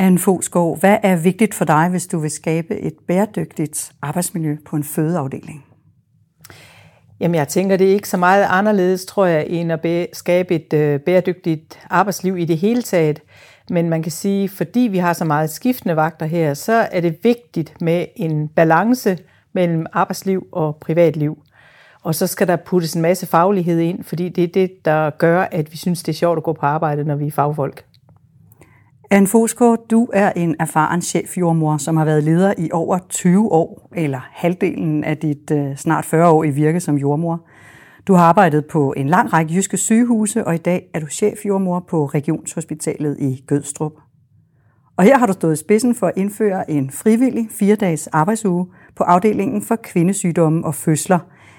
Anne 0.00 0.18
Fosgaard, 0.18 0.80
hvad 0.80 0.96
er 1.02 1.16
vigtigt 1.16 1.54
for 1.54 1.64
dig, 1.64 1.88
hvis 1.88 2.06
du 2.06 2.18
vil 2.18 2.30
skabe 2.30 2.80
et 2.80 2.94
bæredygtigt 3.08 3.92
arbejdsmiljø 4.02 4.56
på 4.66 4.76
en 4.76 4.84
fødeafdeling? 4.84 5.64
Jamen, 7.20 7.34
jeg 7.34 7.48
tænker, 7.48 7.76
det 7.76 7.88
er 7.88 7.94
ikke 7.94 8.08
så 8.08 8.16
meget 8.16 8.46
anderledes, 8.48 9.06
tror 9.06 9.26
jeg, 9.26 9.46
end 9.48 9.72
at 9.72 10.06
skabe 10.12 10.54
et 10.54 10.72
øh, 10.72 11.00
bæredygtigt 11.00 11.78
arbejdsliv 11.90 12.38
i 12.38 12.44
det 12.44 12.58
hele 12.58 12.82
taget. 12.82 13.22
Men 13.70 13.88
man 13.88 14.02
kan 14.02 14.12
sige, 14.12 14.48
fordi 14.48 14.80
vi 14.80 14.98
har 14.98 15.12
så 15.12 15.24
meget 15.24 15.50
skiftende 15.50 15.96
vagter 15.96 16.26
her, 16.26 16.54
så 16.54 16.72
er 16.72 17.00
det 17.00 17.18
vigtigt 17.22 17.80
med 17.80 18.06
en 18.16 18.48
balance 18.48 19.18
mellem 19.52 19.86
arbejdsliv 19.92 20.46
og 20.52 20.76
privatliv. 20.76 21.38
Og 22.02 22.14
så 22.14 22.26
skal 22.26 22.48
der 22.48 22.56
puttes 22.56 22.94
en 22.94 23.02
masse 23.02 23.26
faglighed 23.26 23.78
ind, 23.78 24.04
fordi 24.04 24.28
det 24.28 24.44
er 24.44 24.48
det, 24.48 24.84
der 24.84 25.10
gør, 25.10 25.42
at 25.42 25.72
vi 25.72 25.76
synes, 25.76 26.02
det 26.02 26.12
er 26.12 26.16
sjovt 26.16 26.36
at 26.36 26.42
gå 26.42 26.52
på 26.52 26.66
arbejde, 26.66 27.04
når 27.04 27.16
vi 27.16 27.26
er 27.26 27.30
fagfolk. 27.30 27.84
Anne 29.10 29.26
Fosgaard, 29.26 29.78
du 29.90 30.08
er 30.12 30.32
en 30.36 30.56
erfaren 30.60 31.02
chefjordmor, 31.02 31.76
som 31.76 31.96
har 31.96 32.04
været 32.04 32.24
leder 32.24 32.54
i 32.58 32.70
over 32.72 32.98
20 33.08 33.52
år, 33.52 33.88
eller 33.96 34.20
halvdelen 34.32 35.04
af 35.04 35.16
dit 35.16 35.50
øh, 35.50 35.76
snart 35.76 36.04
40 36.04 36.30
år 36.30 36.44
i 36.44 36.50
virke 36.50 36.80
som 36.80 36.96
jordmor. 36.96 37.46
Du 38.06 38.14
har 38.14 38.24
arbejdet 38.24 38.66
på 38.66 38.94
en 38.96 39.08
lang 39.08 39.32
række 39.32 39.54
jyske 39.54 39.76
sygehuse, 39.76 40.46
og 40.46 40.54
i 40.54 40.58
dag 40.58 40.90
er 40.94 41.00
du 41.00 41.06
chefjordmor 41.06 41.84
på 41.88 42.06
Regionshospitalet 42.06 43.16
i 43.20 43.44
Gødstrup. 43.46 43.92
Og 44.96 45.04
her 45.04 45.18
har 45.18 45.26
du 45.26 45.32
stået 45.32 45.52
i 45.52 45.60
spidsen 45.60 45.94
for 45.94 46.06
at 46.06 46.16
indføre 46.16 46.70
en 46.70 46.90
frivillig 46.90 47.48
fire-dages 47.50 48.06
arbejdsuge 48.06 48.66
på 48.96 49.02
afdelingen 49.02 49.62
for 49.62 49.76
kvindesygdomme 49.76 50.64
og 50.64 50.74
fødsler. 50.74 51.18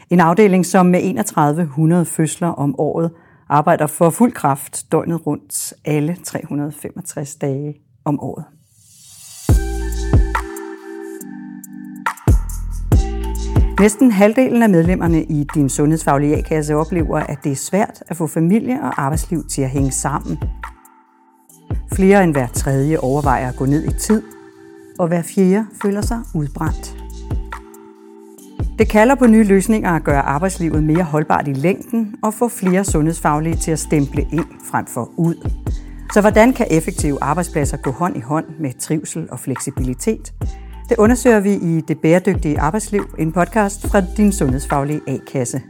En 0.10 0.20
afdeling, 0.20 0.66
som 0.66 0.86
med 0.86 1.02
3100 1.02 2.06
fødsler 2.06 2.48
om 2.48 2.76
året 2.80 3.12
arbejder 3.50 3.88
for 3.88 4.10
fuld 4.10 4.32
kraft 4.32 4.92
døgnet 4.92 5.28
rundt 5.28 5.74
alle 5.86 6.18
365 6.24 7.36
dage 7.36 7.76
om 8.06 8.20
året. 8.20 8.46
Næsten 13.80 14.12
halvdelen 14.12 14.64
af 14.64 14.70
medlemmerne 14.70 15.24
i 15.24 15.46
din 15.54 15.70
sundhedsfaglige 15.70 16.38
A-kasse 16.38 16.76
oplever, 16.76 17.20
at 17.20 17.40
det 17.44 17.52
er 17.52 17.56
svært 17.56 18.04
at 18.08 18.18
få 18.18 18.28
familie 18.28 18.82
og 18.82 19.02
arbejdsliv 19.02 19.48
til 19.48 19.62
at 19.62 19.70
hænge 19.70 19.92
sammen. 19.92 20.38
Flere 21.94 22.24
end 22.24 22.32
hver 22.32 22.48
tredje 22.48 23.00
overvejer 23.00 23.50
at 23.50 23.56
gå 23.56 23.66
ned 23.66 23.86
i 23.86 24.00
tid, 24.00 24.24
og 25.00 25.08
hver 25.08 25.22
fjerde 25.22 25.66
føler 25.82 26.02
sig 26.02 26.20
udbrændt. 26.36 27.09
Det 28.80 28.90
kalder 28.90 29.16
på 29.16 29.28
nye 29.28 29.44
løsninger 29.44 29.92
at 29.92 30.04
gøre 30.04 30.22
arbejdslivet 30.22 30.84
mere 30.84 31.04
holdbart 31.04 31.48
i 31.48 31.54
længden 31.54 32.16
og 32.24 32.34
få 32.34 32.48
flere 32.48 32.84
sundhedsfaglige 32.84 33.56
til 33.56 33.72
at 33.72 33.80
stemple 33.80 34.22
ind 34.22 34.46
frem 34.72 34.86
for 34.86 35.12
ud. 35.18 35.50
Så 36.14 36.22
hvordan 36.22 36.54
kan 36.54 36.68
effektive 36.72 37.18
arbejdspladser 37.22 37.78
gå 37.78 37.92
hånd 37.92 38.18
i 38.18 38.20
hånd 38.20 38.46
med 38.60 38.80
trivsel 38.80 39.28
og 39.32 39.40
fleksibilitet? 39.40 40.34
Det 40.90 40.98
undersøger 40.98 41.40
vi 41.40 41.54
i 41.54 41.82
Det 41.88 42.00
Bæredygtige 42.00 42.60
Arbejdsliv, 42.60 43.04
en 43.18 43.32
podcast 43.32 43.88
fra 43.88 44.02
din 44.18 44.32
sundhedsfaglige 44.32 45.02
A-kasse. 45.08 45.62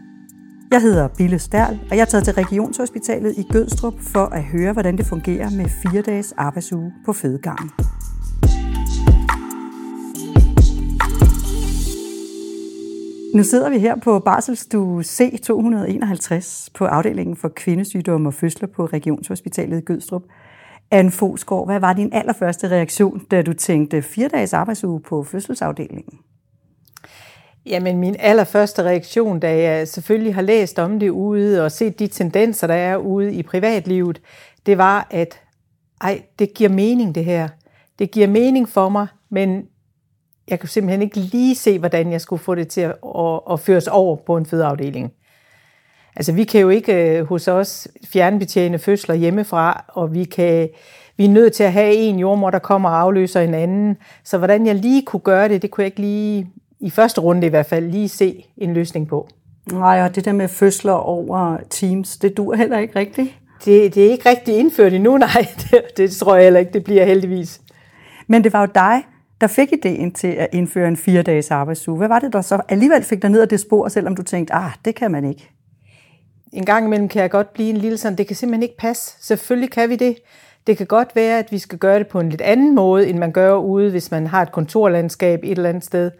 Jeg 0.71 0.81
hedder 0.81 1.07
Bille 1.07 1.39
Stærl, 1.39 1.79
og 1.91 1.97
jeg 1.97 2.01
er 2.01 2.05
taget 2.05 2.23
til 2.23 2.33
Regionshospitalet 2.33 3.33
i 3.37 3.43
Gødstrup 3.51 3.93
for 4.01 4.25
at 4.25 4.43
høre, 4.43 4.73
hvordan 4.73 4.97
det 4.97 5.05
fungerer 5.05 5.49
med 5.49 5.65
fire 5.65 6.01
dages 6.01 6.33
arbejdsuge 6.37 6.93
på 7.05 7.13
fødegangen. 7.13 7.69
Nu 13.33 13.43
sidder 13.43 13.69
vi 13.69 13.79
her 13.79 13.95
på 13.95 14.19
Barselstue 14.19 15.01
C251 15.01 16.67
på 16.73 16.85
afdelingen 16.85 17.35
for 17.35 17.49
kvindesygdomme 17.49 18.29
og 18.29 18.33
fødsler 18.33 18.67
på 18.67 18.85
Regionshospitalet 18.85 19.77
i 19.77 19.81
Gødstrup. 19.81 20.23
Anne 20.91 21.11
Fosgaard, 21.11 21.65
hvad 21.65 21.79
var 21.79 21.93
din 21.93 22.13
allerførste 22.13 22.69
reaktion, 22.69 23.19
da 23.31 23.41
du 23.41 23.53
tænkte 23.53 24.01
fire 24.01 24.27
dages 24.27 24.53
arbejdsuge 24.53 25.01
på 25.01 25.23
fødselsafdelingen? 25.23 26.19
Jamen, 27.65 27.97
min 27.97 28.15
allerførste 28.19 28.83
reaktion, 28.83 29.39
da 29.39 29.57
jeg 29.57 29.87
selvfølgelig 29.87 30.35
har 30.35 30.41
læst 30.41 30.79
om 30.79 30.99
det 30.99 31.09
ude 31.09 31.65
og 31.65 31.71
set 31.71 31.99
de 31.99 32.07
tendenser, 32.07 32.67
der 32.67 32.73
er 32.73 32.97
ude 32.97 33.33
i 33.33 33.43
privatlivet, 33.43 34.21
det 34.65 34.77
var, 34.77 35.07
at 35.11 35.39
ej, 36.01 36.21
det 36.39 36.53
giver 36.53 36.69
mening 36.69 37.15
det 37.15 37.25
her. 37.25 37.47
Det 37.99 38.11
giver 38.11 38.27
mening 38.27 38.69
for 38.69 38.89
mig, 38.89 39.07
men 39.31 39.63
jeg 40.49 40.59
kunne 40.59 40.69
simpelthen 40.69 41.01
ikke 41.01 41.19
lige 41.19 41.55
se, 41.55 41.79
hvordan 41.79 42.11
jeg 42.11 42.21
skulle 42.21 42.43
få 42.43 42.55
det 42.55 42.67
til 42.67 42.81
at, 42.81 42.95
at, 43.17 43.39
at 43.51 43.59
føres 43.59 43.87
over 43.87 44.15
på 44.15 44.37
en 44.37 44.45
fødeafdeling. 44.45 45.11
Altså, 46.15 46.31
vi 46.31 46.43
kan 46.43 46.61
jo 46.61 46.69
ikke 46.69 47.17
øh, 47.17 47.25
hos 47.25 47.47
os 47.47 47.87
fjernbetjene 48.07 48.79
fødsler 48.79 49.15
hjemmefra, 49.15 49.85
og 49.87 50.13
vi, 50.13 50.23
kan, 50.23 50.69
vi 51.17 51.25
er 51.25 51.29
nødt 51.29 51.53
til 51.53 51.63
at 51.63 51.73
have 51.73 51.93
en 51.93 52.19
jordmor, 52.19 52.49
der 52.49 52.59
kommer 52.59 52.89
og 52.89 52.99
afløser 52.99 53.41
en 53.41 53.53
anden. 53.53 53.97
Så 54.23 54.37
hvordan 54.37 54.65
jeg 54.65 54.75
lige 54.75 55.05
kunne 55.05 55.19
gøre 55.19 55.49
det, 55.49 55.61
det 55.61 55.71
kunne 55.71 55.81
jeg 55.81 55.87
ikke 55.87 56.01
lige, 56.01 56.49
i 56.79 56.89
første 56.89 57.21
runde 57.21 57.47
i 57.47 57.49
hvert 57.49 57.65
fald, 57.65 57.91
lige 57.91 58.09
se 58.09 58.45
en 58.57 58.73
løsning 58.73 59.07
på. 59.07 59.29
Nej, 59.71 60.01
og 60.01 60.15
det 60.15 60.25
der 60.25 60.31
med 60.31 60.47
fødsler 60.47 60.93
over 60.93 61.57
Teams, 61.69 62.17
det 62.17 62.37
dur 62.37 62.55
heller 62.55 62.77
ikke 62.77 62.99
rigtigt. 62.99 63.29
Det, 63.65 63.95
det 63.95 64.05
er 64.05 64.11
ikke 64.11 64.29
rigtig 64.29 64.57
indført 64.57 64.93
endnu, 64.93 65.17
nej. 65.27 65.47
Det, 65.71 65.81
det 65.97 66.11
tror 66.11 66.35
jeg 66.35 66.43
heller 66.43 66.59
ikke, 66.59 66.73
det 66.73 66.83
bliver 66.83 67.05
heldigvis. 67.05 67.61
Men 68.27 68.43
det 68.43 68.53
var 68.53 68.61
jo 68.61 68.67
dig, 68.75 69.03
der 69.41 69.47
fik 69.47 69.73
ideen 69.73 70.11
til 70.11 70.27
at 70.27 70.47
indføre 70.51 70.87
en 70.87 70.97
fire-dages 70.97 71.51
arbejdsuge. 71.51 71.97
Hvad 71.97 72.07
var 72.07 72.19
det, 72.19 72.33
der 72.33 72.41
så 72.41 72.61
alligevel 72.69 73.03
fik 73.03 73.21
dig 73.21 73.29
ned 73.29 73.41
ad 73.41 73.47
det 73.47 73.59
spor, 73.59 73.87
selvom 73.87 74.15
du 74.15 74.23
tænkte, 74.23 74.53
ah, 74.53 74.71
det 74.85 74.95
kan 74.95 75.11
man 75.11 75.25
ikke? 75.25 75.51
En 76.53 76.65
gang 76.65 76.85
imellem 76.85 77.07
kan 77.07 77.21
jeg 77.21 77.31
godt 77.31 77.53
blive 77.53 77.69
en 77.69 77.77
lille 77.77 77.97
sådan, 77.97 78.17
det 78.17 78.27
kan 78.27 78.35
simpelthen 78.35 78.63
ikke 78.63 78.77
passe. 78.77 79.15
Selvfølgelig 79.19 79.71
kan 79.71 79.89
vi 79.89 79.95
det. 79.95 80.17
Det 80.67 80.77
kan 80.77 80.87
godt 80.87 81.15
være, 81.15 81.39
at 81.39 81.51
vi 81.51 81.57
skal 81.57 81.79
gøre 81.79 81.99
det 81.99 82.07
på 82.07 82.19
en 82.19 82.29
lidt 82.29 82.41
anden 82.41 82.75
måde, 82.75 83.07
end 83.07 83.17
man 83.17 83.31
gør 83.31 83.55
ude, 83.55 83.91
hvis 83.91 84.11
man 84.11 84.27
har 84.27 84.41
et 84.41 84.51
kontorlandskab 84.51 85.39
et 85.43 85.51
eller 85.51 85.69
andet 85.69 85.83
sted. 85.83 86.11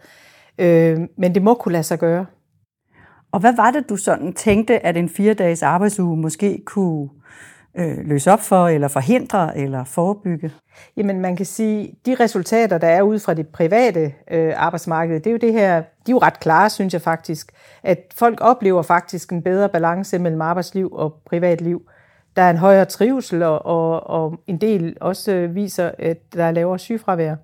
Øh, 0.58 0.98
men 1.18 1.34
det 1.34 1.42
må 1.42 1.54
kunne 1.54 1.72
lade 1.72 1.82
sig 1.82 1.98
gøre. 1.98 2.26
Og 3.32 3.40
hvad 3.40 3.56
var 3.56 3.70
det, 3.70 3.88
du 3.88 3.96
sådan 3.96 4.32
tænkte, 4.32 4.86
at 4.86 4.96
en 4.96 5.08
fire-dages 5.08 5.62
arbejdsuge 5.62 6.16
måske 6.16 6.62
kunne 6.66 7.08
øh, 7.74 7.98
løse 7.98 8.32
op 8.32 8.40
for, 8.40 8.68
eller 8.68 8.88
forhindre, 8.88 9.58
eller 9.58 9.84
forebygge? 9.84 10.52
Jamen 10.96 11.20
man 11.20 11.36
kan 11.36 11.46
sige, 11.46 11.94
de 12.06 12.14
resultater, 12.20 12.78
der 12.78 12.88
er 12.88 13.02
ude 13.02 13.20
fra 13.20 13.34
det 13.34 13.48
private 13.48 14.14
øh, 14.30 14.52
arbejdsmarked, 14.56 15.20
det 15.20 15.26
er 15.26 15.30
jo 15.30 15.38
det 15.38 15.52
her, 15.52 15.80
de 15.80 15.84
er 16.10 16.10
jo 16.10 16.18
ret 16.18 16.40
klare, 16.40 16.70
synes 16.70 16.92
jeg 16.92 17.02
faktisk, 17.02 17.52
at 17.82 18.14
folk 18.14 18.38
oplever 18.40 18.82
faktisk 18.82 19.32
en 19.32 19.42
bedre 19.42 19.68
balance 19.68 20.18
mellem 20.18 20.40
arbejdsliv 20.40 20.92
og 20.92 21.14
privatliv. 21.26 21.82
Der 22.36 22.42
er 22.42 22.50
en 22.50 22.56
højere 22.56 22.84
trivsel, 22.84 23.42
og, 23.42 23.66
og, 23.66 24.10
og 24.10 24.40
en 24.46 24.60
del 24.60 24.96
også 25.00 25.48
viser, 25.52 25.90
at 25.98 26.34
der 26.34 26.44
er 26.44 26.50
lavere 26.50 26.78
sygefravær. 26.78 27.34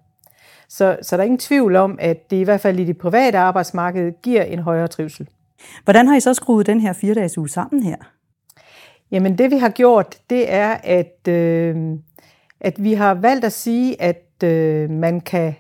Så, 0.69 0.97
så 1.03 1.17
der 1.17 1.23
er 1.23 1.25
ingen 1.25 1.39
tvivl 1.39 1.77
om, 1.77 1.99
at 2.01 2.31
det 2.31 2.37
i 2.37 2.43
hvert 2.43 2.61
fald 2.61 2.79
i 2.79 2.85
det 2.85 2.99
private 2.99 3.39
arbejdsmarked 3.39 4.13
giver 4.23 4.43
en 4.43 4.59
højere 4.59 4.89
trivsel. 4.89 5.29
Hvordan 5.85 6.07
har 6.07 6.17
I 6.17 6.21
så 6.21 6.35
skruet 6.35 6.67
den 6.67 6.81
her 6.81 6.93
fire 6.93 7.15
dages 7.15 7.39
uge 7.39 7.49
sammen 7.49 7.83
her? 7.83 7.97
Jamen 9.11 9.39
det 9.39 9.51
vi 9.51 9.57
har 9.57 9.69
gjort, 9.69 10.17
det 10.31 10.53
er, 10.53 10.77
at, 10.85 11.29
øh, 11.29 11.77
at 12.61 12.85
vi 12.85 12.95
har 12.95 13.15
valgt 13.15 13.45
at 13.45 13.53
sige, 13.53 14.03
at 14.03 14.45
øh, 14.45 14.91
man 14.91 15.21
kan 15.21 15.55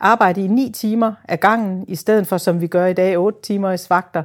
arbejde 0.00 0.44
i 0.44 0.46
9 0.46 0.72
timer 0.74 1.12
af 1.28 1.40
gangen, 1.40 1.84
i 1.88 1.96
stedet 1.96 2.26
for 2.26 2.38
som 2.38 2.60
vi 2.60 2.66
gør 2.66 2.86
i 2.86 2.92
dag, 2.92 3.18
8 3.18 3.38
timer 3.42 3.72
i 3.72 3.76
svagter. 3.76 4.22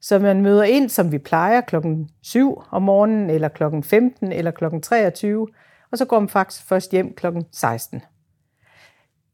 Så 0.00 0.18
man 0.18 0.40
møder 0.40 0.62
ind, 0.62 0.88
som 0.88 1.12
vi 1.12 1.18
plejer, 1.18 1.60
klokken 1.60 2.08
7 2.22 2.62
om 2.70 2.82
morgenen, 2.82 3.30
eller 3.30 3.48
klokken 3.48 3.82
15, 3.82 4.32
eller 4.32 4.50
klokken 4.50 4.82
23, 4.82 5.48
og 5.92 5.98
så 5.98 6.04
går 6.04 6.20
man 6.20 6.28
faktisk 6.28 6.68
først 6.68 6.92
hjem 6.92 7.14
klokken 7.14 7.44
16. 7.52 8.02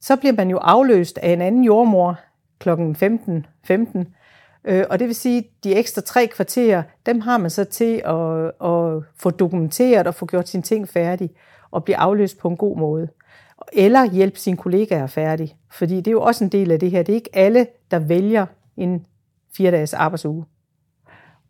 Så 0.00 0.16
bliver 0.16 0.32
man 0.32 0.50
jo 0.50 0.58
afløst 0.58 1.18
af 1.18 1.30
en 1.30 1.42
anden 1.42 1.64
jordmor 1.64 2.18
klokken 2.58 2.96
15, 2.96 3.46
15 3.64 4.14
Øh, 4.64 4.84
og 4.90 4.98
det 4.98 5.06
vil 5.06 5.14
sige, 5.14 5.38
at 5.38 5.44
de 5.64 5.74
ekstra 5.74 6.00
tre 6.00 6.26
kvarterer, 6.26 6.82
dem 7.06 7.20
har 7.20 7.38
man 7.38 7.50
så 7.50 7.64
til 7.64 8.02
at, 8.04 8.52
at 8.70 9.02
få 9.16 9.30
dokumenteret 9.30 10.06
og 10.06 10.14
få 10.14 10.26
gjort 10.26 10.48
sine 10.48 10.62
ting 10.62 10.88
færdige 10.88 11.30
og 11.70 11.84
blive 11.84 11.96
afløst 11.96 12.38
på 12.38 12.48
en 12.48 12.56
god 12.56 12.76
måde. 12.76 13.08
Eller 13.72 14.10
hjælpe 14.10 14.38
sine 14.38 14.56
kollegaer 14.56 15.06
færdig. 15.06 15.56
Fordi 15.70 15.96
det 15.96 16.06
er 16.06 16.12
jo 16.12 16.22
også 16.22 16.44
en 16.44 16.50
del 16.50 16.70
af 16.70 16.80
det 16.80 16.90
her. 16.90 17.02
Det 17.02 17.12
er 17.12 17.16
ikke 17.16 17.36
alle, 17.36 17.66
der 17.90 17.98
vælger 17.98 18.46
en 18.76 19.06
fire 19.56 19.70
dages 19.70 19.94
arbejdsuge. 19.94 20.44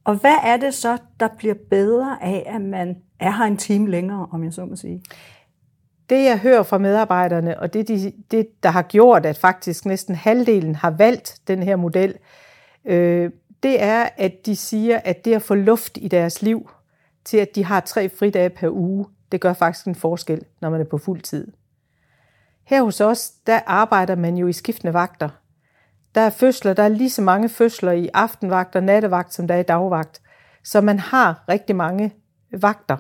Og 0.05 0.15
hvad 0.15 0.37
er 0.44 0.56
det 0.56 0.75
så, 0.75 0.99
der 1.21 1.29
bliver 1.38 1.55
bedre 1.71 2.23
af, 2.23 2.43
at 2.47 2.61
man 2.61 2.97
er 3.21 3.31
her 3.31 3.44
en 3.44 3.56
time 3.56 3.91
længere, 3.91 4.27
om 4.33 4.44
jeg 4.44 4.53
så 4.53 4.65
må 4.65 4.77
sige? 4.77 5.03
Det 6.11 6.25
jeg 6.25 6.38
hører 6.38 6.62
fra 6.62 6.79
medarbejderne, 6.79 7.61
og 7.61 7.75
det, 7.75 7.88
de, 7.88 8.12
det 8.31 8.62
der 8.62 8.69
har 8.69 8.83
gjort, 8.83 9.27
at 9.27 9.38
faktisk 9.38 9.87
næsten 9.87 10.15
halvdelen 10.15 10.75
har 10.75 10.91
valgt 10.91 11.41
den 11.49 11.62
her 11.62 11.77
model, 11.77 12.11
øh, 12.11 12.48
øh, 12.88 13.31
det 13.62 13.82
er, 13.82 14.08
at 14.17 14.46
de 14.46 14.56
siger, 14.56 15.00
at 15.05 15.25
det 15.25 15.35
at 15.35 15.43
få 15.43 15.55
luft 15.55 15.99
i 16.00 16.08
deres 16.08 16.43
liv, 16.43 16.70
til 17.25 17.37
at 17.37 17.55
de 17.55 17.64
har 17.64 17.81
tre 17.81 18.08
fridage 18.08 18.50
per 18.50 18.69
uge, 18.70 19.06
det 19.32 19.40
gør 19.40 19.52
faktisk 19.52 19.87
en 19.87 19.94
forskel, 19.94 20.44
når 20.61 20.70
man 20.70 20.81
er 20.81 20.85
på 20.85 20.99
fuld 20.99 21.20
tid. 21.20 21.52
Her 22.64 22.82
hos 22.82 23.00
os, 23.00 23.31
der 23.31 23.61
arbejder 23.67 24.17
man 24.17 24.37
jo 24.37 24.46
i 24.46 24.52
skiftende 24.52 24.93
vagter. 24.93 25.29
Der 26.14 26.20
er 26.20 26.31
fødsler, 26.31 26.75
der 26.75 26.82
er 26.82 26.88
lige 26.88 27.11
så 27.11 27.23
mange 27.23 27.49
fødsler 27.49 27.93
i 27.93 28.08
aftenvagt 28.14 28.76
og 28.76 28.82
nattevagt, 28.82 29.35
som 29.35 29.49
der 29.49 29.55
er 29.55 29.58
i 29.58 29.62
dagvagt. 29.62 30.23
Så 30.64 30.81
man 30.81 30.99
har 30.99 31.44
rigtig 31.49 31.76
mange 31.76 32.14
vagter. 32.52 32.96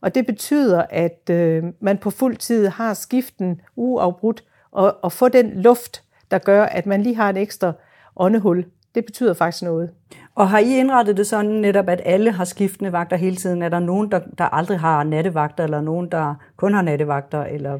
Og 0.00 0.14
det 0.14 0.26
betyder, 0.26 0.84
at 0.90 1.30
øh, 1.30 1.64
man 1.80 1.98
på 1.98 2.10
fuld 2.10 2.36
tid 2.36 2.66
har 2.66 2.94
skiften 2.94 3.60
uafbrudt, 3.76 4.44
og, 4.70 4.96
og 5.02 5.12
få 5.12 5.28
den 5.28 5.62
luft, 5.62 6.02
der 6.30 6.38
gør, 6.38 6.64
at 6.64 6.86
man 6.86 7.02
lige 7.02 7.14
har 7.16 7.30
et 7.30 7.36
ekstra 7.36 7.72
åndehul. 8.16 8.64
Det 8.96 9.04
betyder 9.04 9.34
faktisk 9.34 9.62
noget. 9.62 9.90
Og 10.34 10.50
har 10.50 10.58
I 10.58 10.78
indrettet 10.78 11.16
det 11.16 11.26
sådan 11.26 11.50
netop, 11.50 11.88
at 11.88 12.00
alle 12.04 12.32
har 12.32 12.44
skiftende 12.44 12.92
vagter 12.92 13.16
hele 13.16 13.36
tiden? 13.36 13.62
Er 13.62 13.68
der 13.68 13.78
nogen, 13.78 14.10
der, 14.10 14.20
der 14.38 14.44
aldrig 14.44 14.80
har 14.80 15.04
nattevagter, 15.04 15.64
eller 15.64 15.80
nogen, 15.80 16.10
der 16.10 16.34
kun 16.56 16.74
har 16.74 16.82
nattevagter? 16.82 17.44
Eller? 17.44 17.78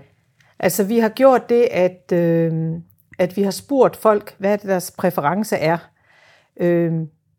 Altså, 0.58 0.84
vi 0.84 0.98
har 0.98 1.08
gjort 1.08 1.48
det, 1.48 1.68
at, 1.70 2.12
øh, 2.12 2.72
at 3.18 3.36
vi 3.36 3.42
har 3.42 3.50
spurgt 3.50 3.96
folk, 3.96 4.34
hvad 4.38 4.58
deres 4.58 4.90
præference 4.90 5.56
er. 5.56 5.78
Øh, 6.60 6.92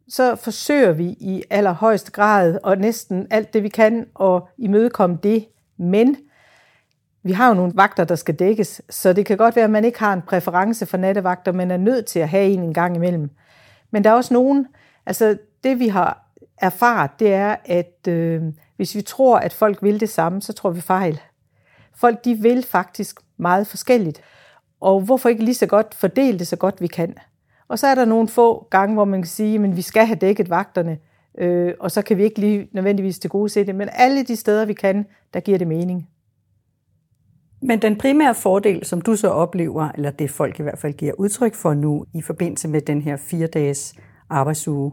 så 0.10 0.36
forsøger 0.36 0.92
vi 0.92 1.06
i 1.06 1.44
allerhøjeste 1.50 2.12
grad, 2.12 2.58
og 2.64 2.78
næsten 2.78 3.28
alt 3.30 3.54
det, 3.54 3.64
vi 3.64 3.70
kan, 3.70 4.06
at 4.22 4.42
imødekomme 4.58 5.18
det. 5.24 5.46
Men 5.78 6.18
vi 7.24 7.32
har 7.32 7.48
jo 7.48 7.54
nogle 7.54 7.72
vagter, 7.76 8.04
der 8.04 8.16
skal 8.16 8.36
dækkes, 8.36 8.82
så 8.90 9.14
det 9.14 9.26
kan 9.26 9.38
godt 9.38 9.56
være, 9.56 9.66
at 9.66 9.72
man 9.72 9.86
ikke 9.86 10.00
har 10.00 10.14
en 10.14 10.22
præference 10.22 10.86
for 10.86 10.98
nattevagter, 10.98 11.52
men 11.52 11.72
er 11.72 11.78
nødt 11.78 12.06
til 12.06 12.20
at 12.20 12.30
have 12.30 12.50
en 12.50 12.64
en 12.64 12.74
gang 12.74 12.96
imellem. 12.96 13.30
Men 13.92 14.04
der 14.04 14.10
er 14.10 14.14
også 14.14 14.34
nogen, 14.34 14.68
altså 15.06 15.38
det 15.64 15.80
vi 15.80 15.88
har 15.88 16.32
erfaret, 16.58 17.12
det 17.20 17.34
er, 17.34 17.56
at 17.66 18.08
øh, 18.08 18.42
hvis 18.76 18.96
vi 18.96 19.02
tror, 19.02 19.38
at 19.38 19.54
folk 19.54 19.84
vil 19.84 20.00
det 20.00 20.10
samme, 20.10 20.42
så 20.42 20.54
tror 20.54 20.70
vi 20.70 20.82
fejl. 20.82 21.20
Folk 21.96 22.26
de 22.26 22.36
vil 22.36 22.64
faktisk 22.64 23.20
meget 23.38 23.68
forskelligt. 23.68 24.22
Og 24.82 25.02
hvorfor 25.02 25.30
ikke 25.30 25.44
lige 25.44 25.56
så 25.56 25.66
godt 25.66 25.96
fordele 25.96 26.40
det 26.40 26.48
så 26.48 26.56
godt 26.56 26.82
vi 26.82 26.88
kan? 26.88 27.16
Og 27.68 27.80
så 27.80 27.88
er 27.88 27.96
der 27.96 28.06
nogle 28.06 28.28
få 28.28 28.68
gange, 28.70 28.94
hvor 28.94 29.06
man 29.06 29.22
kan 29.22 29.30
sige, 29.30 29.64
at 29.64 29.78
vi 29.78 29.82
skal 29.82 30.06
have 30.06 30.20
dækket 30.20 30.50
vagterne, 30.50 30.98
øh, 31.38 31.74
og 31.80 31.92
så 31.92 32.02
kan 32.02 32.18
vi 32.18 32.24
ikke 32.24 32.40
lige 32.40 32.70
nødvendigvis 32.72 33.20
til 33.20 33.30
gode 33.30 33.50
se 33.50 33.66
det. 33.66 33.76
Men 33.76 33.90
alle 33.92 34.24
de 34.24 34.36
steder, 34.36 34.66
vi 34.66 34.74
kan, 34.74 35.06
der 35.34 35.40
giver 35.40 35.58
det 35.58 35.68
mening. 35.68 36.10
Men 37.62 37.82
den 37.82 37.98
primære 37.98 38.36
fordel, 38.36 38.86
som 38.86 39.02
du 39.02 39.16
så 39.16 39.30
oplever, 39.30 39.92
eller 39.92 40.12
det 40.12 40.32
folk 40.32 40.60
i 40.60 40.64
hvert 40.64 40.80
fald 40.80 40.94
giver 40.94 41.14
udtryk 41.14 41.56
for 41.56 41.74
nu, 41.74 42.06
i 42.14 42.22
forbindelse 42.22 42.68
med 42.68 42.82
den 42.82 43.02
her 43.02 43.18
fire 43.18 43.48
dages 43.48 43.96
arbejdsuge, 44.30 44.92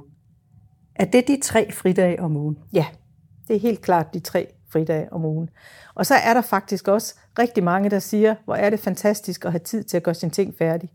er 0.94 1.04
det 1.04 1.28
de 1.28 1.40
tre 1.42 1.72
fridage 1.72 2.22
om 2.22 2.36
ugen? 2.36 2.58
Ja, 2.72 2.86
det 3.48 3.56
er 3.56 3.60
helt 3.60 3.82
klart 3.82 4.14
de 4.14 4.20
tre 4.20 4.46
fridage 4.72 5.12
om 5.12 5.24
ugen. 5.24 5.50
Og 5.94 6.06
så 6.06 6.14
er 6.14 6.34
der 6.34 6.40
faktisk 6.40 6.88
også 6.88 7.14
rigtig 7.38 7.64
mange, 7.64 7.90
der 7.90 7.98
siger, 7.98 8.34
hvor 8.44 8.54
er 8.54 8.70
det 8.70 8.80
fantastisk 8.80 9.44
at 9.44 9.50
have 9.50 9.60
tid 9.60 9.84
til 9.84 9.96
at 9.96 10.02
gøre 10.02 10.14
sine 10.14 10.30
ting 10.30 10.54
færdig. 10.58 10.90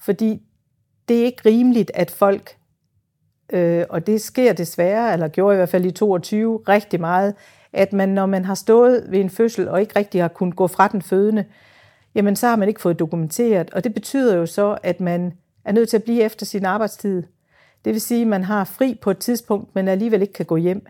Fordi 0.00 0.42
det 1.08 1.20
er 1.20 1.24
ikke 1.24 1.42
rimeligt, 1.46 1.90
at 1.94 2.10
folk, 2.10 2.56
øh, 3.52 3.84
og 3.90 4.06
det 4.06 4.20
sker 4.20 4.52
desværre, 4.52 5.12
eller 5.12 5.28
gjorde 5.28 5.54
i 5.54 5.56
hvert 5.56 5.68
fald 5.68 5.84
i 5.84 5.90
22 5.90 6.60
rigtig 6.68 7.00
meget, 7.00 7.34
at 7.72 7.92
man, 7.92 8.08
når 8.08 8.26
man 8.26 8.44
har 8.44 8.54
stået 8.54 9.06
ved 9.08 9.20
en 9.20 9.30
fødsel 9.30 9.68
og 9.68 9.80
ikke 9.80 9.98
rigtig 9.98 10.20
har 10.20 10.28
kunnet 10.28 10.56
gå 10.56 10.66
fra 10.66 10.88
den 10.88 11.02
fødende, 11.02 11.44
jamen 12.14 12.36
så 12.36 12.46
har 12.46 12.56
man 12.56 12.68
ikke 12.68 12.80
fået 12.80 12.98
dokumenteret. 12.98 13.70
Og 13.70 13.84
det 13.84 13.94
betyder 13.94 14.36
jo 14.36 14.46
så, 14.46 14.78
at 14.82 15.00
man 15.00 15.32
er 15.64 15.72
nødt 15.72 15.88
til 15.88 15.96
at 15.96 16.02
blive 16.02 16.22
efter 16.22 16.46
sin 16.46 16.64
arbejdstid. 16.64 17.22
Det 17.84 17.92
vil 17.92 18.00
sige, 18.00 18.22
at 18.22 18.26
man 18.26 18.44
har 18.44 18.64
fri 18.64 18.98
på 19.02 19.10
et 19.10 19.18
tidspunkt, 19.18 19.74
men 19.74 19.88
alligevel 19.88 20.22
ikke 20.22 20.32
kan 20.32 20.46
gå 20.46 20.56
hjem. 20.56 20.86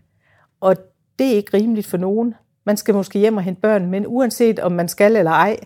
Og 0.60 0.76
det 1.18 1.26
er 1.26 1.36
ikke 1.36 1.56
rimeligt 1.56 1.86
for 1.86 1.96
nogen. 1.96 2.34
Man 2.64 2.76
skal 2.76 2.94
måske 2.94 3.18
hjem 3.18 3.36
og 3.36 3.42
hente 3.42 3.60
børn, 3.60 3.90
men 3.90 4.04
uanset 4.06 4.58
om 4.58 4.72
man 4.72 4.88
skal 4.88 5.16
eller 5.16 5.30
ej, 5.30 5.56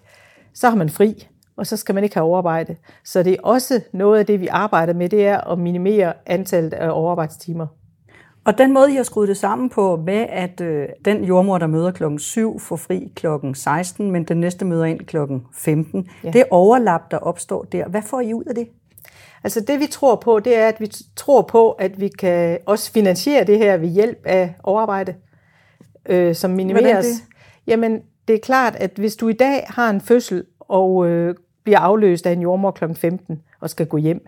så 0.55 0.69
har 0.69 0.76
man 0.76 0.91
fri, 0.91 1.29
og 1.56 1.67
så 1.67 1.76
skal 1.76 1.94
man 1.94 2.05
ikke 2.05 2.17
have 2.17 2.26
overarbejde. 2.26 2.76
Så 3.05 3.23
det 3.23 3.32
er 3.32 3.43
også 3.43 3.81
noget 3.93 4.19
af 4.19 4.26
det, 4.26 4.41
vi 4.41 4.47
arbejder 4.47 4.94
med, 4.94 5.08
det 5.08 5.26
er 5.26 5.41
at 5.41 5.58
minimere 5.58 6.12
antallet 6.26 6.73
af 6.73 6.91
overarbejdstimer. 6.91 7.67
Og 8.44 8.59
den 8.59 8.73
måde, 8.73 8.93
I 8.93 8.97
har 8.97 9.03
skruet 9.03 9.29
det 9.29 9.37
sammen 9.37 9.69
på, 9.69 10.03
med 10.06 10.27
at 10.29 10.61
øh, 10.61 10.89
den 11.05 11.25
jordmor, 11.25 11.59
der 11.59 11.67
møder 11.67 11.91
klokken 11.91 12.19
7, 12.19 12.61
får 12.61 12.77
fri 12.77 13.12
klokken 13.17 13.55
16, 13.55 14.11
men 14.11 14.25
den 14.25 14.41
næste 14.41 14.65
møder 14.65 14.85
ind 14.85 15.00
klokken 15.00 15.43
15, 15.55 16.09
ja. 16.25 16.31
det 16.31 16.44
overlap, 16.50 17.11
der 17.11 17.19
opstår 17.19 17.62
der. 17.62 17.89
Hvad 17.89 18.03
får 18.03 18.21
I 18.21 18.35
ud 18.35 18.44
af 18.44 18.55
det? 18.55 18.69
Altså 19.44 19.61
det 19.61 19.81
vi 19.81 19.87
tror 19.87 20.17
på, 20.17 20.41
det 20.41 20.56
er, 20.56 20.69
at 20.69 20.81
vi 20.81 20.91
tror 21.17 21.43
på, 21.43 21.71
at 21.71 22.00
vi 22.00 22.09
kan 22.09 22.59
også 22.67 22.93
finansiere 22.93 23.44
det 23.44 23.59
her 23.59 23.77
ved 23.77 23.89
hjælp 23.89 24.19
af 24.25 24.55
overarbejde, 24.62 25.15
øh, 26.09 26.35
som 26.35 26.50
minimeres. 26.50 27.06
Det? 27.06 27.23
Jamen 27.67 28.00
det 28.29 28.35
er 28.35 28.41
klart, 28.41 28.77
at 28.77 28.91
hvis 28.97 29.17
du 29.17 29.29
i 29.29 29.33
dag 29.33 29.67
har 29.69 29.91
en 29.91 30.00
fødsel 30.00 30.44
og 30.61 31.06
øh, 31.06 31.35
bliver 31.65 31.79
afløst 31.79 32.27
af 32.27 32.33
en 32.33 32.43
jordmor 32.43 32.71
kl. 32.71 32.85
15 32.94 33.43
og 33.61 33.71
skal 33.71 33.87
gå 33.87 33.97
hjem, 33.97 34.27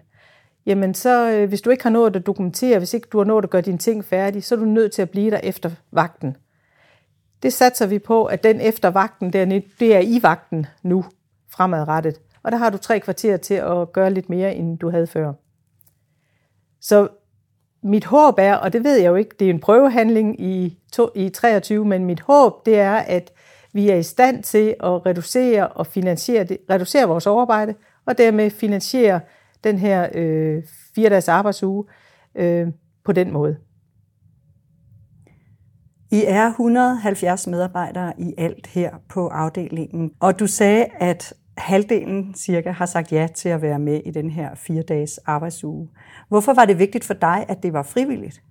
jamen 0.67 0.95
så 0.95 1.31
øh, 1.31 1.49
hvis 1.49 1.61
du 1.61 1.71
ikke 1.71 1.83
har 1.83 1.91
nået 1.91 2.17
at 2.17 2.27
dokumentere, 2.27 2.79
hvis 2.79 2.95
ikke 2.95 3.09
du 3.13 3.19
har 3.19 3.25
nået 3.25 3.45
at 3.45 3.51
gøre 3.51 3.63
dine 3.63 3.79
ting 3.79 4.05
færdige, 4.05 4.43
så 4.43 4.55
er 4.55 4.59
du 4.59 4.65
nødt 4.65 4.93
til 4.93 5.03
at 5.03 5.11
blive 5.11 5.31
der 5.31 5.41
efter 5.43 5.71
vagten. 5.93 6.37
Det 7.43 7.53
satser 7.53 7.87
vi 7.87 7.99
på, 7.99 8.25
at 8.25 8.45
den 8.45 8.61
efter 8.61 8.91
vagten, 8.91 9.33
det 9.33 9.95
er 9.95 10.01
i 10.01 10.19
vagten 10.23 10.67
nu 10.83 11.05
fremadrettet. 11.51 12.21
Og 12.43 12.53
der 12.53 12.59
har 12.59 12.71
du 12.71 12.79
tre 12.79 13.01
kvarter 13.01 13.37
til 13.37 13.55
at 13.55 13.93
gøre 13.93 14.11
lidt 14.11 14.31
mere, 14.31 14.55
end 14.55 14.79
du 14.79 14.91
havde 14.91 15.07
før. 15.07 15.33
Så 16.81 17.09
mit 17.83 18.05
håb 18.05 18.35
er, 18.39 18.55
og 18.55 18.73
det 18.73 18.85
ved 18.85 18.97
jeg 18.97 19.09
jo 19.09 19.15
ikke, 19.15 19.35
det 19.39 19.47
er 19.47 19.51
en 19.51 19.61
prøvehandling 19.61 20.41
i, 20.41 20.79
to, 20.93 21.11
i 21.15 21.29
23, 21.29 21.85
men 21.85 22.05
mit 22.05 22.21
håb 22.21 22.67
det 22.67 22.79
er, 22.79 22.95
at 22.95 23.33
vi 23.73 23.91
er 23.91 23.97
i 23.97 24.03
stand 24.03 24.43
til 24.43 24.75
at 24.81 25.07
reducere 25.07 25.69
og 25.69 25.87
finansiere 25.87 26.45
det, 26.45 26.59
reducere 26.71 27.09
vores 27.09 27.27
overarbejde, 27.27 27.75
og 28.07 28.19
dermed 28.19 28.51
finansiere 28.51 29.21
den 29.65 29.79
her 29.79 30.09
øh, 30.15 30.63
fire 30.95 31.09
dages 31.09 31.29
arbejdsuge 31.29 31.85
øh, 32.35 32.67
på 33.05 33.13
den 33.13 33.33
måde. 33.33 33.57
I 36.13 36.25
er 36.27 36.47
170 36.47 37.47
medarbejdere 37.47 38.13
i 38.19 38.35
alt 38.39 38.67
her 38.67 38.91
på 39.09 39.29
afdelingen, 39.29 40.13
og 40.21 40.39
du 40.39 40.47
sagde, 40.47 40.87
at 41.01 41.35
halvdelen 41.59 42.35
cirka 42.35 42.71
har 42.71 42.87
sagt 42.87 43.13
ja 43.13 43.29
til 43.35 43.49
at 43.49 43.63
være 43.63 43.79
med 43.79 44.01
i 44.05 44.11
den 44.11 44.31
her 44.31 44.55
fire 44.55 44.83
dages 44.83 45.19
arbejdsuge. 45.19 45.89
Hvorfor 46.29 46.55
var 46.55 46.65
det 46.65 46.79
vigtigt 46.79 47.05
for 47.05 47.15
dig, 47.15 47.47
at 47.49 47.63
det 47.63 47.73
var 47.73 47.83
frivilligt? 47.83 48.43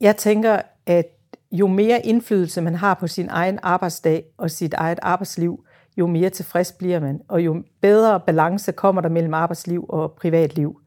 Jeg 0.00 0.16
tænker, 0.16 0.60
at 0.86 1.06
jo 1.52 1.66
mere 1.66 2.06
indflydelse 2.06 2.60
man 2.60 2.74
har 2.74 2.94
på 2.94 3.06
sin 3.06 3.28
egen 3.28 3.58
arbejdsdag 3.62 4.24
og 4.36 4.50
sit 4.50 4.74
eget 4.74 4.98
arbejdsliv, 5.02 5.65
jo 5.96 6.06
mere 6.06 6.30
tilfreds 6.30 6.72
bliver 6.72 7.00
man, 7.00 7.20
og 7.28 7.40
jo 7.40 7.62
bedre 7.80 8.20
balance 8.20 8.72
kommer 8.72 9.02
der 9.02 9.08
mellem 9.08 9.34
arbejdsliv 9.34 9.86
og 9.88 10.12
privatliv. 10.12 10.80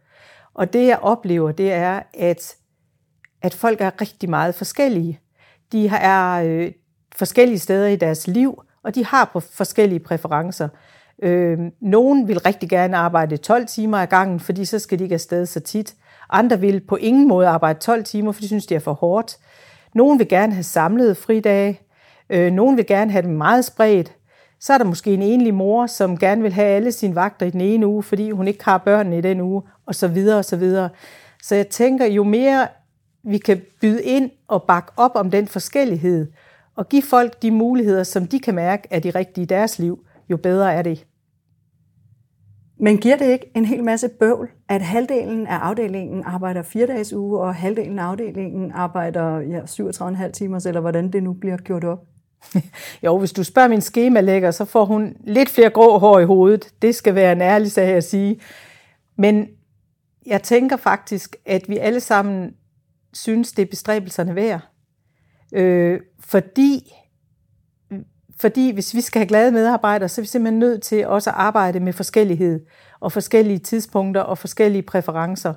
Og 0.54 0.74
det 0.74 0.88
jeg 0.88 1.00
oplever, 1.00 1.52
det 1.52 1.72
er, 1.72 2.02
at, 2.14 2.56
at 3.42 3.54
folk 3.54 3.82
er 3.82 4.02
rigtig 4.02 4.30
meget 4.30 4.56
forskellige. 4.56 5.20
De 5.72 5.88
er 5.88 6.44
øh, 6.46 6.72
forskellige 7.16 7.60
steder 7.60 7.88
i 7.88 7.96
deres 7.96 8.28
liv, 8.28 8.64
og 8.84 8.96
de 8.96 9.06
har 9.06 9.30
på 9.34 9.40
forskellige 9.40 10.00
præferencer. 10.00 10.70
Øh, 11.22 11.60
nogen 11.82 12.28
vil 12.28 12.40
rigtig 12.40 12.70
gerne 12.70 12.98
arbejde 12.98 13.38
12 13.38 13.66
timer 13.66 13.98
ad 13.98 14.08
gangen, 14.08 14.40
fordi 14.40 14.66
så 14.66 14.80
skal 14.80 15.00
de 15.00 15.04
ikke 15.04 15.14
afsted 15.14 15.46
så 15.46 15.60
tit. 15.60 15.96
Andre 16.30 16.60
vil 16.60 16.80
på 16.80 16.96
ingen 16.96 17.28
måde 17.28 17.48
arbejde 17.48 17.80
12 17.80 18.04
timer, 18.04 18.32
for 18.32 18.42
de 18.42 18.48
synes, 18.48 18.66
det 18.66 18.76
er 18.76 18.80
for 18.80 18.94
hårdt. 18.94 19.38
Nogen 19.94 20.20
vil 20.20 20.28
gerne 20.28 20.54
have 20.54 20.64
samlede 20.64 21.16
fridage. 21.16 21.80
Øh, 22.30 22.52
nogen 22.54 22.78
vil 22.78 22.86
gerne 22.86 23.12
have 23.12 23.22
dem 23.22 23.32
meget 23.32 23.66
spredt. 23.66 24.14
Så 24.60 24.74
er 24.74 24.78
der 24.78 24.86
måske 24.86 25.14
en 25.14 25.22
enlig 25.22 25.54
mor, 25.54 25.88
som 25.88 26.18
gerne 26.18 26.42
vil 26.42 26.54
have 26.54 26.68
alle 26.68 26.92
sine 26.92 27.16
vagter 27.16 27.46
i 27.46 27.50
den 27.50 27.62
ene 27.62 27.88
uge, 27.88 28.04
fordi 28.04 28.32
hun 28.32 28.48
ikke 28.48 28.66
har 28.66 28.78
børnene 28.78 29.18
i 29.18 29.22
den 29.22 29.42
uge, 29.42 29.62
og 29.86 29.96
så 29.96 30.08
videre 30.08 30.38
og 30.38 30.46
så 30.46 30.58
videre. 30.58 30.90
Så 31.44 31.56
jeg 31.56 31.68
tænker, 31.68 32.06
jo 32.06 32.24
mere 32.24 32.68
vi 33.24 33.38
kan 33.38 33.62
byde 33.82 34.04
ind 34.04 34.32
og 34.48 34.64
bakke 34.64 34.92
op 34.98 35.12
om 35.16 35.32
den 35.32 35.48
forskellighed, 35.48 36.32
og 36.76 36.90
give 36.90 37.02
folk 37.02 37.42
de 37.42 37.52
muligheder, 37.52 38.04
som 38.04 38.28
de 38.28 38.40
kan 38.40 38.56
mærke 38.56 38.88
er 38.92 39.00
de 39.00 39.10
rigtige 39.10 39.44
i 39.44 39.48
deres 39.48 39.80
liv, 39.80 40.06
jo 40.30 40.38
bedre 40.38 40.74
er 40.74 40.82
det. 40.82 41.06
Men 42.80 42.98
giver 42.98 43.18
det 43.18 43.26
ikke 43.26 43.52
en 43.56 43.66
hel 43.66 43.84
masse 43.84 44.10
bøvl, 44.20 44.50
at 44.70 44.82
halvdelen 44.82 45.48
af 45.48 45.56
afdelingen 45.58 46.24
arbejder 46.26 46.62
fire 46.62 46.88
dages 46.88 47.14
uge, 47.14 47.40
og 47.40 47.56
halvdelen 47.56 48.00
af 48.00 48.04
afdelingen 48.04 48.72
arbejder 48.72 49.40
ja, 49.40 49.60
37,5 49.60 50.32
timer, 50.32 50.66
eller 50.68 50.82
hvordan 50.82 51.12
det 51.12 51.24
nu 51.24 51.34
bliver 51.34 51.58
gjort 51.58 51.84
op? 51.84 52.00
jo, 53.06 53.18
hvis 53.20 53.32
du 53.32 53.44
spørger 53.44 53.70
min 53.70 53.82
skemalægger, 53.82 54.52
så 54.52 54.66
får 54.66 54.86
hun 54.86 55.16
lidt 55.24 55.50
flere 55.50 55.70
grå 55.70 55.98
hår 55.98 56.20
i 56.20 56.26
hovedet. 56.26 56.74
Det 56.82 56.96
skal 56.96 57.16
være 57.16 57.32
en 57.32 57.42
ærlig 57.42 57.72
sag 57.72 57.88
at 57.88 58.04
sige. 58.04 58.42
Men 59.18 59.48
jeg 60.26 60.44
tænker 60.44 60.78
faktisk, 60.78 61.36
at 61.46 61.70
vi 61.70 61.78
alle 61.78 62.00
sammen 62.00 62.54
synes, 63.14 63.52
det 63.52 63.62
er 63.62 63.70
bestræbelserne 63.70 64.36
værd. 64.36 64.62
Øh, 65.54 66.00
fordi, 66.20 66.94
fordi 68.40 68.72
hvis 68.74 68.96
vi 68.96 69.02
skal 69.02 69.20
have 69.20 69.28
glade 69.28 69.52
medarbejdere, 69.52 70.10
så 70.10 70.22
er 70.22 70.24
vi 70.24 70.28
simpelthen 70.28 70.60
nødt 70.60 70.82
til 70.82 71.08
også 71.08 71.30
at 71.30 71.36
arbejde 71.36 71.80
med 71.80 71.94
forskellighed 71.94 72.66
og 73.00 73.12
forskellige 73.12 73.60
tidspunkter 73.60 74.22
og 74.22 74.38
forskellige 74.38 74.84
præferencer. 74.84 75.54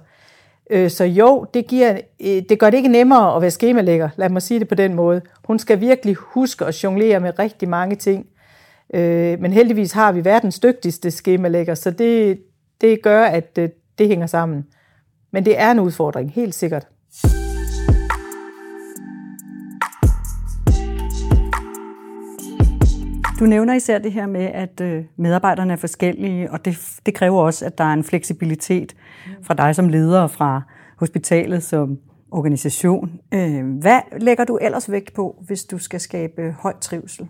Øh, 0.70 0.90
så 0.90 1.04
jo, 1.04 1.46
det, 1.54 1.66
giver, 1.66 2.00
øh, 2.20 2.42
det 2.48 2.58
gør 2.58 2.70
det 2.70 2.76
ikke 2.76 2.88
nemmere 2.88 3.36
at 3.36 3.42
være 3.42 3.50
skemalægger, 3.50 4.08
lad 4.16 4.28
mig 4.28 4.42
sige 4.42 4.60
det 4.60 4.68
på 4.68 4.74
den 4.74 4.94
måde. 4.94 5.20
Hun 5.44 5.58
skal 5.58 5.80
virkelig 5.80 6.14
huske 6.14 6.64
at 6.64 6.84
jonglere 6.84 7.20
med 7.20 7.38
rigtig 7.38 7.68
mange 7.68 7.96
ting. 7.96 8.26
Øh, 8.94 9.40
men 9.40 9.52
heldigvis 9.52 9.92
har 9.92 10.12
vi 10.12 10.24
verdens 10.24 10.58
dygtigste 10.58 11.10
skemalægger, 11.10 11.74
så 11.74 11.90
det, 11.90 12.40
det 12.80 13.02
gør, 13.02 13.24
at 13.24 13.58
øh, 13.58 13.68
det 13.98 14.08
hænger 14.08 14.26
sammen. 14.26 14.66
Men 15.30 15.44
det 15.44 15.60
er 15.60 15.70
en 15.70 15.80
udfordring, 15.80 16.32
helt 16.32 16.54
sikkert. 16.54 16.86
Du 23.42 23.46
nævner 23.46 23.74
især 23.74 23.98
det 23.98 24.12
her 24.12 24.26
med, 24.26 24.44
at 24.44 24.80
øh, 24.80 25.04
medarbejderne 25.16 25.72
er 25.72 25.76
forskellige, 25.76 26.50
og 26.50 26.64
det, 26.64 26.78
det 27.06 27.14
kræver 27.14 27.42
også, 27.42 27.66
at 27.66 27.78
der 27.78 27.84
er 27.84 27.92
en 27.92 28.04
fleksibilitet 28.04 28.96
fra 29.42 29.54
dig 29.54 29.74
som 29.74 29.88
leder 29.88 30.26
fra 30.26 30.62
hospitalet 30.98 31.62
som 31.62 31.98
organisation. 32.30 33.20
Øh, 33.34 33.78
hvad 33.80 34.00
lægger 34.20 34.44
du 34.44 34.56
ellers 34.56 34.90
vægt 34.90 35.14
på, 35.14 35.42
hvis 35.46 35.64
du 35.64 35.78
skal 35.78 36.00
skabe 36.00 36.56
høj 36.58 36.72
trivsel? 36.80 37.28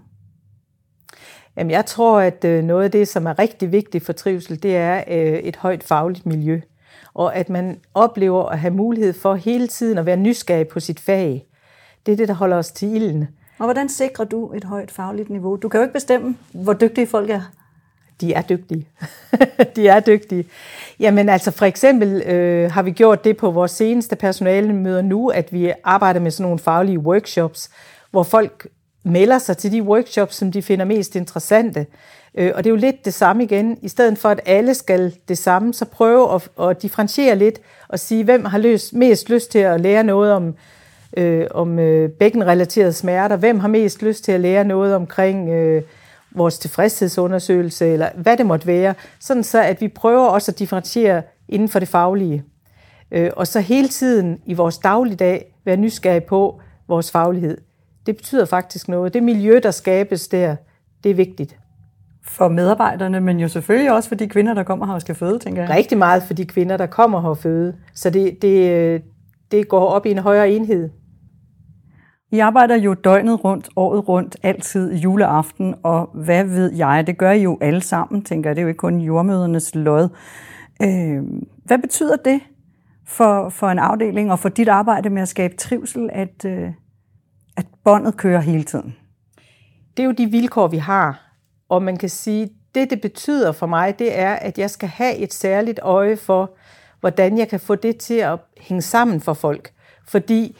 Jamen, 1.56 1.70
jeg 1.70 1.86
tror, 1.86 2.20
at 2.20 2.44
øh, 2.44 2.64
noget 2.64 2.84
af 2.84 2.90
det, 2.90 3.08
som 3.08 3.26
er 3.26 3.38
rigtig 3.38 3.72
vigtigt 3.72 4.04
for 4.04 4.12
trivsel, 4.12 4.62
det 4.62 4.76
er 4.76 5.04
et 5.42 5.56
højt 5.56 5.82
fagligt 5.82 6.26
miljø. 6.26 6.60
Og 7.14 7.36
at 7.36 7.48
man 7.48 7.80
oplever 7.94 8.44
at 8.44 8.58
have 8.58 8.74
mulighed 8.74 9.12
for 9.12 9.34
hele 9.34 9.66
tiden 9.66 9.98
at 9.98 10.06
være 10.06 10.16
nysgerrig 10.16 10.68
på 10.68 10.80
sit 10.80 11.00
fag. 11.00 11.46
Det 12.06 12.12
er 12.12 12.16
det, 12.16 12.28
der 12.28 12.34
holder 12.34 12.56
os 12.56 12.72
til 12.72 12.94
ilden. 12.96 13.28
Og 13.62 13.66
hvordan 13.66 13.88
sikrer 13.88 14.24
du 14.24 14.52
et 14.52 14.64
højt 14.64 14.90
fagligt 14.90 15.30
niveau? 15.30 15.56
Du 15.56 15.68
kan 15.68 15.78
jo 15.78 15.82
ikke 15.82 15.92
bestemme, 15.92 16.36
hvor 16.52 16.72
dygtige 16.72 17.06
folk 17.06 17.30
er. 17.30 17.40
De 18.20 18.32
er 18.32 18.42
dygtige. 18.42 18.88
de 19.76 19.88
er 19.88 20.00
dygtige. 20.00 20.44
Jamen 21.00 21.28
altså 21.28 21.50
for 21.50 21.64
eksempel 21.64 22.22
øh, 22.22 22.72
har 22.72 22.82
vi 22.82 22.90
gjort 22.90 23.24
det 23.24 23.36
på 23.36 23.50
vores 23.50 23.70
seneste 23.70 24.16
personalemøder 24.16 25.02
nu, 25.02 25.28
at 25.28 25.52
vi 25.52 25.72
arbejder 25.84 26.20
med 26.20 26.30
sådan 26.30 26.42
nogle 26.42 26.58
faglige 26.58 26.98
workshops, 26.98 27.70
hvor 28.10 28.22
folk 28.22 28.68
melder 29.04 29.38
sig 29.38 29.56
til 29.56 29.72
de 29.72 29.82
workshops, 29.82 30.36
som 30.36 30.52
de 30.52 30.62
finder 30.62 30.84
mest 30.84 31.16
interessante. 31.16 31.86
Øh, 32.34 32.52
og 32.54 32.64
det 32.64 32.70
er 32.70 32.74
jo 32.74 32.80
lidt 32.80 33.04
det 33.04 33.14
samme 33.14 33.44
igen. 33.44 33.78
I 33.82 33.88
stedet 33.88 34.18
for, 34.18 34.28
at 34.28 34.40
alle 34.46 34.74
skal 34.74 35.14
det 35.28 35.38
samme, 35.38 35.74
så 35.74 35.84
prøve 35.84 36.34
at, 36.34 36.48
at 36.68 36.82
differentiere 36.82 37.36
lidt 37.36 37.60
og 37.88 37.98
sige, 37.98 38.24
hvem 38.24 38.44
har 38.44 38.58
løst, 38.58 38.92
mest 38.92 39.30
lyst 39.30 39.50
til 39.50 39.58
at 39.58 39.80
lære 39.80 40.04
noget 40.04 40.32
om, 40.32 40.54
øh, 41.16 41.46
om 41.50 41.78
øh, 41.78 42.10
bækkenrelaterede 42.10 42.92
smerter, 42.92 43.36
hvem 43.36 43.60
har 43.60 43.68
mest 43.68 44.02
lyst 44.02 44.24
til 44.24 44.32
at 44.32 44.40
lære 44.40 44.64
noget 44.64 44.94
omkring 44.94 45.48
øh, 45.48 45.82
vores 46.34 46.58
tilfredshedsundersøgelse, 46.58 47.86
eller 47.86 48.08
hvad 48.14 48.36
det 48.36 48.46
måtte 48.46 48.66
være, 48.66 48.94
sådan 49.20 49.44
så 49.44 49.62
at 49.62 49.80
vi 49.80 49.88
prøver 49.88 50.26
også 50.26 50.52
at 50.52 50.58
differentiere 50.58 51.22
inden 51.48 51.68
for 51.68 51.78
det 51.78 51.88
faglige. 51.88 52.44
Øh, 53.10 53.30
og 53.36 53.46
så 53.46 53.60
hele 53.60 53.88
tiden 53.88 54.38
i 54.46 54.54
vores 54.54 54.78
dagligdag 54.78 55.54
være 55.64 55.76
nysgerrig 55.76 56.24
på 56.24 56.60
vores 56.88 57.10
faglighed. 57.10 57.58
Det 58.06 58.16
betyder 58.16 58.44
faktisk 58.44 58.88
noget. 58.88 59.14
Det 59.14 59.22
miljø, 59.22 59.60
der 59.62 59.70
skabes 59.70 60.28
der, 60.28 60.56
det 61.04 61.10
er 61.10 61.14
vigtigt. 61.14 61.56
For 62.24 62.48
medarbejderne, 62.48 63.20
men 63.20 63.40
jo 63.40 63.48
selvfølgelig 63.48 63.92
også 63.92 64.08
for 64.08 64.14
de 64.14 64.28
kvinder, 64.28 64.54
der 64.54 64.62
kommer 64.62 64.86
her 64.86 64.94
og 64.94 65.00
skal 65.00 65.14
føde, 65.14 65.38
tænker 65.38 65.62
jeg. 65.62 65.70
Rigtig 65.70 65.98
meget 65.98 66.22
for 66.22 66.34
de 66.34 66.44
kvinder, 66.44 66.76
der 66.76 66.86
kommer 66.86 67.20
her 67.20 67.28
og 67.28 67.38
føde. 67.38 67.74
Så 67.94 68.10
det, 68.10 68.42
det, 68.42 69.02
det 69.50 69.68
går 69.68 69.86
op 69.86 70.06
i 70.06 70.10
en 70.10 70.18
højere 70.18 70.50
enhed. 70.50 70.90
I 72.32 72.38
arbejder 72.38 72.76
jo 72.76 72.94
døgnet 72.94 73.44
rundt, 73.44 73.68
året 73.76 74.08
rundt, 74.08 74.36
altid 74.42 74.94
juleaften, 74.94 75.74
og 75.82 76.10
hvad 76.14 76.44
ved 76.44 76.72
jeg, 76.72 77.06
det 77.06 77.18
gør 77.18 77.30
I 77.30 77.42
jo 77.42 77.58
alle 77.60 77.80
sammen, 77.80 78.24
tænker 78.24 78.50
jeg, 78.50 78.56
det 78.56 78.60
er 78.60 78.62
jo 78.62 78.68
ikke 78.68 78.78
kun 78.78 79.00
jordmødernes 79.00 79.74
lod. 79.74 80.08
Øh, 80.82 81.22
hvad 81.64 81.78
betyder 81.78 82.16
det 82.16 82.40
for, 83.06 83.48
for 83.48 83.68
en 83.68 83.78
afdeling 83.78 84.32
og 84.32 84.38
for 84.38 84.48
dit 84.48 84.68
arbejde 84.68 85.10
med 85.10 85.22
at 85.22 85.28
skabe 85.28 85.56
trivsel, 85.56 86.10
at, 86.12 86.44
øh, 86.46 86.68
at 87.56 87.66
båndet 87.84 88.16
kører 88.16 88.40
hele 88.40 88.64
tiden? 88.64 88.96
Det 89.96 90.02
er 90.02 90.06
jo 90.06 90.12
de 90.12 90.26
vilkår, 90.26 90.68
vi 90.68 90.78
har, 90.78 91.32
og 91.68 91.82
man 91.82 91.96
kan 91.96 92.08
sige, 92.08 92.50
det 92.74 92.90
det 92.90 93.00
betyder 93.00 93.52
for 93.52 93.66
mig, 93.66 93.98
det 93.98 94.18
er, 94.18 94.32
at 94.32 94.58
jeg 94.58 94.70
skal 94.70 94.88
have 94.88 95.16
et 95.16 95.32
særligt 95.32 95.80
øje 95.82 96.16
for, 96.16 96.56
hvordan 97.00 97.38
jeg 97.38 97.48
kan 97.48 97.60
få 97.60 97.74
det 97.74 97.96
til 97.96 98.14
at 98.14 98.38
hænge 98.60 98.82
sammen 98.82 99.20
for 99.20 99.34
folk. 99.34 99.72
Fordi 100.08 100.56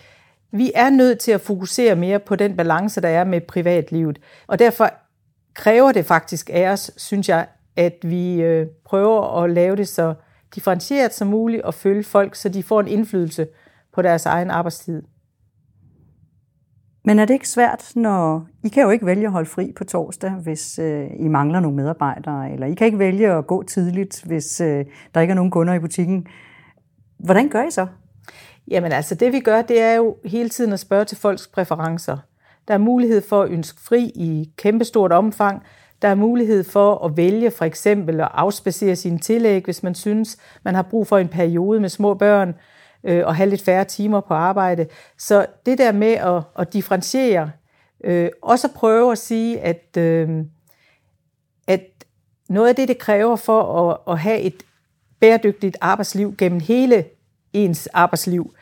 vi 0.52 0.72
er 0.74 0.90
nødt 0.90 1.18
til 1.18 1.32
at 1.32 1.40
fokusere 1.40 1.96
mere 1.96 2.18
på 2.18 2.36
den 2.36 2.56
balance, 2.56 3.00
der 3.00 3.08
er 3.08 3.24
med 3.24 3.40
privatlivet. 3.40 4.20
Og 4.46 4.58
derfor 4.58 4.90
kræver 5.54 5.92
det 5.92 6.06
faktisk 6.06 6.50
af 6.52 6.68
os, 6.68 6.90
synes 6.96 7.28
jeg, 7.28 7.46
at 7.76 7.96
vi 8.02 8.42
øh, 8.42 8.66
prøver 8.84 9.42
at 9.42 9.50
lave 9.50 9.76
det 9.76 9.88
så 9.88 10.14
differentieret 10.54 11.14
som 11.14 11.28
muligt 11.28 11.62
og 11.62 11.74
følge 11.74 12.04
folk, 12.04 12.34
så 12.34 12.48
de 12.48 12.62
får 12.62 12.80
en 12.80 12.88
indflydelse 12.88 13.46
på 13.94 14.02
deres 14.02 14.26
egen 14.26 14.50
arbejdstid. 14.50 15.02
Men 17.04 17.18
er 17.18 17.24
det 17.24 17.34
ikke 17.34 17.48
svært, 17.48 17.92
når 17.96 18.46
I 18.64 18.68
kan 18.68 18.82
jo 18.82 18.90
ikke 18.90 19.06
vælge 19.06 19.26
at 19.26 19.32
holde 19.32 19.50
fri 19.50 19.72
på 19.76 19.84
torsdag, 19.84 20.30
hvis 20.30 20.78
øh, 20.78 21.10
I 21.18 21.28
mangler 21.28 21.60
nogle 21.60 21.76
medarbejdere, 21.76 22.52
eller 22.52 22.66
I 22.66 22.74
kan 22.74 22.86
ikke 22.86 22.98
vælge 22.98 23.32
at 23.32 23.46
gå 23.46 23.62
tidligt, 23.62 24.24
hvis 24.26 24.60
øh, 24.60 24.84
der 25.14 25.20
ikke 25.20 25.30
er 25.30 25.34
nogen 25.34 25.50
kunder 25.50 25.74
i 25.74 25.78
butikken. 25.78 26.26
Hvordan 27.18 27.48
gør 27.48 27.62
I 27.62 27.70
så? 27.70 27.86
Jamen 28.68 28.92
altså, 28.92 29.14
det 29.14 29.32
vi 29.32 29.40
gør, 29.40 29.62
det 29.62 29.80
er 29.80 29.94
jo 29.94 30.16
hele 30.24 30.48
tiden 30.48 30.72
at 30.72 30.80
spørge 30.80 31.04
til 31.04 31.18
folks 31.18 31.46
præferencer. 31.46 32.16
Der 32.68 32.74
er 32.74 32.78
mulighed 32.78 33.22
for 33.28 33.42
at 33.42 33.50
ønske 33.50 33.80
fri 33.80 34.04
i 34.14 34.52
kæmpestort 34.56 35.12
omfang. 35.12 35.62
Der 36.02 36.08
er 36.08 36.14
mulighed 36.14 36.64
for 36.64 37.04
at 37.04 37.16
vælge 37.16 37.50
for 37.50 37.64
eksempel 37.64 38.20
at 38.20 38.28
afspacere 38.34 38.96
sine 38.96 39.18
tillæg, 39.18 39.64
hvis 39.64 39.82
man 39.82 39.94
synes, 39.94 40.36
man 40.64 40.74
har 40.74 40.82
brug 40.82 41.06
for 41.06 41.18
en 41.18 41.28
periode 41.28 41.80
med 41.80 41.88
små 41.88 42.14
børn 42.14 42.54
øh, 43.04 43.26
og 43.26 43.36
have 43.36 43.50
lidt 43.50 43.62
færre 43.62 43.84
timer 43.84 44.20
på 44.20 44.34
arbejde. 44.34 44.86
Så 45.18 45.46
det 45.66 45.78
der 45.78 45.92
med 45.92 46.12
at, 46.12 46.42
at 46.58 46.72
differentiere, 46.72 47.50
øh, 48.04 48.30
også 48.42 48.66
at 48.66 48.74
prøve 48.74 49.12
at 49.12 49.18
sige, 49.18 49.60
at, 49.60 49.96
øh, 49.98 50.28
at 51.66 51.80
noget 52.48 52.68
af 52.68 52.76
det, 52.76 52.88
det 52.88 52.98
kræver 52.98 53.36
for 53.36 53.90
at, 53.90 54.12
at 54.12 54.18
have 54.18 54.40
et 54.40 54.62
bæredygtigt 55.20 55.76
arbejdsliv 55.80 56.34
gennem 56.38 56.60
hele 56.60 57.04
ens 57.52 57.86
arbejdsliv. 57.86 58.54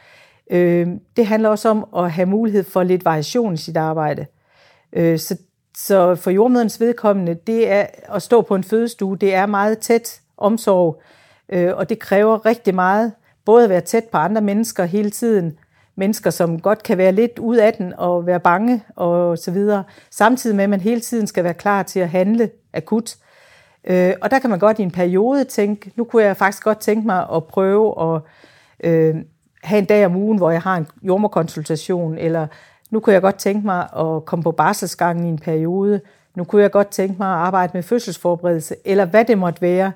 Øh, 0.50 0.88
det 1.16 1.26
handler 1.26 1.48
også 1.48 1.68
om 1.68 1.86
at 1.96 2.10
have 2.10 2.26
mulighed 2.26 2.64
for 2.64 2.82
lidt 2.82 3.04
variation 3.04 3.54
i 3.54 3.56
sit 3.56 3.76
arbejde. 3.76 4.26
Øh, 4.92 5.18
så, 5.18 5.36
så 5.76 6.14
for 6.14 6.30
jordmødernes 6.30 6.80
vedkommende, 6.80 7.34
det 7.46 7.70
er 7.70 7.86
at 8.08 8.22
stå 8.22 8.42
på 8.42 8.54
en 8.54 8.64
fødestue, 8.64 9.16
det 9.16 9.34
er 9.34 9.46
meget 9.46 9.78
tæt 9.78 10.20
omsorg, 10.36 11.02
øh, 11.48 11.76
og 11.76 11.88
det 11.88 11.98
kræver 11.98 12.46
rigtig 12.46 12.74
meget, 12.74 13.12
både 13.44 13.64
at 13.64 13.70
være 13.70 13.80
tæt 13.80 14.04
på 14.04 14.18
andre 14.18 14.40
mennesker 14.40 14.84
hele 14.84 15.10
tiden, 15.10 15.58
mennesker, 15.96 16.30
som 16.30 16.60
godt 16.60 16.82
kan 16.82 16.98
være 16.98 17.12
lidt 17.12 17.38
ud 17.38 17.56
af 17.56 17.74
den 17.74 17.92
og 17.98 18.26
være 18.26 18.40
bange 18.40 18.82
og 18.96 19.38
så 19.38 19.50
videre, 19.50 19.84
samtidig 20.10 20.56
med, 20.56 20.64
at 20.64 20.70
man 20.70 20.80
hele 20.80 21.00
tiden 21.00 21.26
skal 21.26 21.44
være 21.44 21.54
klar 21.54 21.82
til 21.82 22.00
at 22.00 22.08
handle 22.08 22.50
akut. 22.72 23.16
Øh, 23.84 24.14
og 24.22 24.30
der 24.30 24.38
kan 24.38 24.50
man 24.50 24.58
godt 24.58 24.78
i 24.78 24.82
en 24.82 24.90
periode 24.90 25.44
tænke, 25.44 25.92
nu 25.96 26.04
kunne 26.04 26.22
jeg 26.22 26.36
faktisk 26.36 26.64
godt 26.64 26.78
tænke 26.78 27.06
mig 27.06 27.26
at 27.34 27.44
prøve 27.44 28.14
at 28.14 28.22
øh, 28.84 29.14
have 29.62 29.78
en 29.78 29.84
dag 29.84 30.06
om 30.06 30.16
ugen, 30.16 30.38
hvor 30.38 30.50
jeg 30.50 30.62
har 30.62 30.76
en 30.76 30.86
jordmorkonsultation, 31.02 32.18
eller 32.18 32.46
nu 32.90 33.00
kunne 33.00 33.12
jeg 33.14 33.22
godt 33.22 33.36
tænke 33.36 33.66
mig 33.66 33.88
at 33.96 34.24
komme 34.24 34.42
på 34.42 34.52
barselsgangen 34.52 35.26
i 35.26 35.28
en 35.28 35.38
periode, 35.38 36.00
nu 36.36 36.44
kunne 36.44 36.62
jeg 36.62 36.70
godt 36.70 36.88
tænke 36.88 37.14
mig 37.18 37.28
at 37.28 37.38
arbejde 37.38 37.70
med 37.74 37.82
fødselsforberedelse, 37.82 38.76
eller 38.84 39.04
hvad 39.04 39.24
det 39.24 39.38
måtte 39.38 39.62
være. 39.62 39.92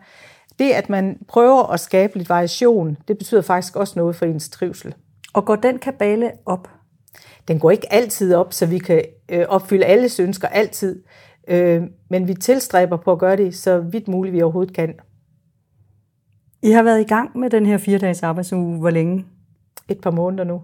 Det, 0.58 0.70
at 0.70 0.90
man 0.90 1.18
prøver 1.28 1.72
at 1.72 1.80
skabe 1.80 2.18
lidt 2.18 2.28
variation, 2.28 2.96
det 3.08 3.18
betyder 3.18 3.42
faktisk 3.42 3.76
også 3.76 3.92
noget 3.96 4.16
for 4.16 4.26
ens 4.26 4.48
trivsel. 4.48 4.94
Og 5.32 5.44
går 5.44 5.56
den 5.56 5.78
kabale 5.78 6.30
op? 6.46 6.68
Den 7.48 7.58
går 7.58 7.70
ikke 7.70 7.92
altid 7.92 8.34
op, 8.34 8.52
så 8.52 8.66
vi 8.66 8.78
kan 8.78 9.04
øh, 9.28 9.44
opfylde 9.48 9.84
alles 9.84 10.20
ønsker 10.20 10.48
altid, 10.48 11.02
øh, 11.48 11.82
men 12.10 12.28
vi 12.28 12.34
tilstræber 12.34 12.96
på 12.96 13.12
at 13.12 13.18
gøre 13.18 13.36
det 13.36 13.56
så 13.56 13.78
vidt 13.78 14.08
muligt, 14.08 14.32
vi 14.32 14.42
overhovedet 14.42 14.74
kan. 14.74 14.94
I 16.64 16.70
har 16.70 16.82
været 16.82 17.00
i 17.00 17.04
gang 17.04 17.38
med 17.38 17.50
den 17.50 17.66
her 17.66 17.78
fire-dages 17.78 18.22
arbejdsuge. 18.22 18.78
Hvor 18.78 18.90
længe? 18.90 19.24
Et 19.88 20.00
par 20.00 20.10
måneder 20.10 20.44
nu. 20.44 20.62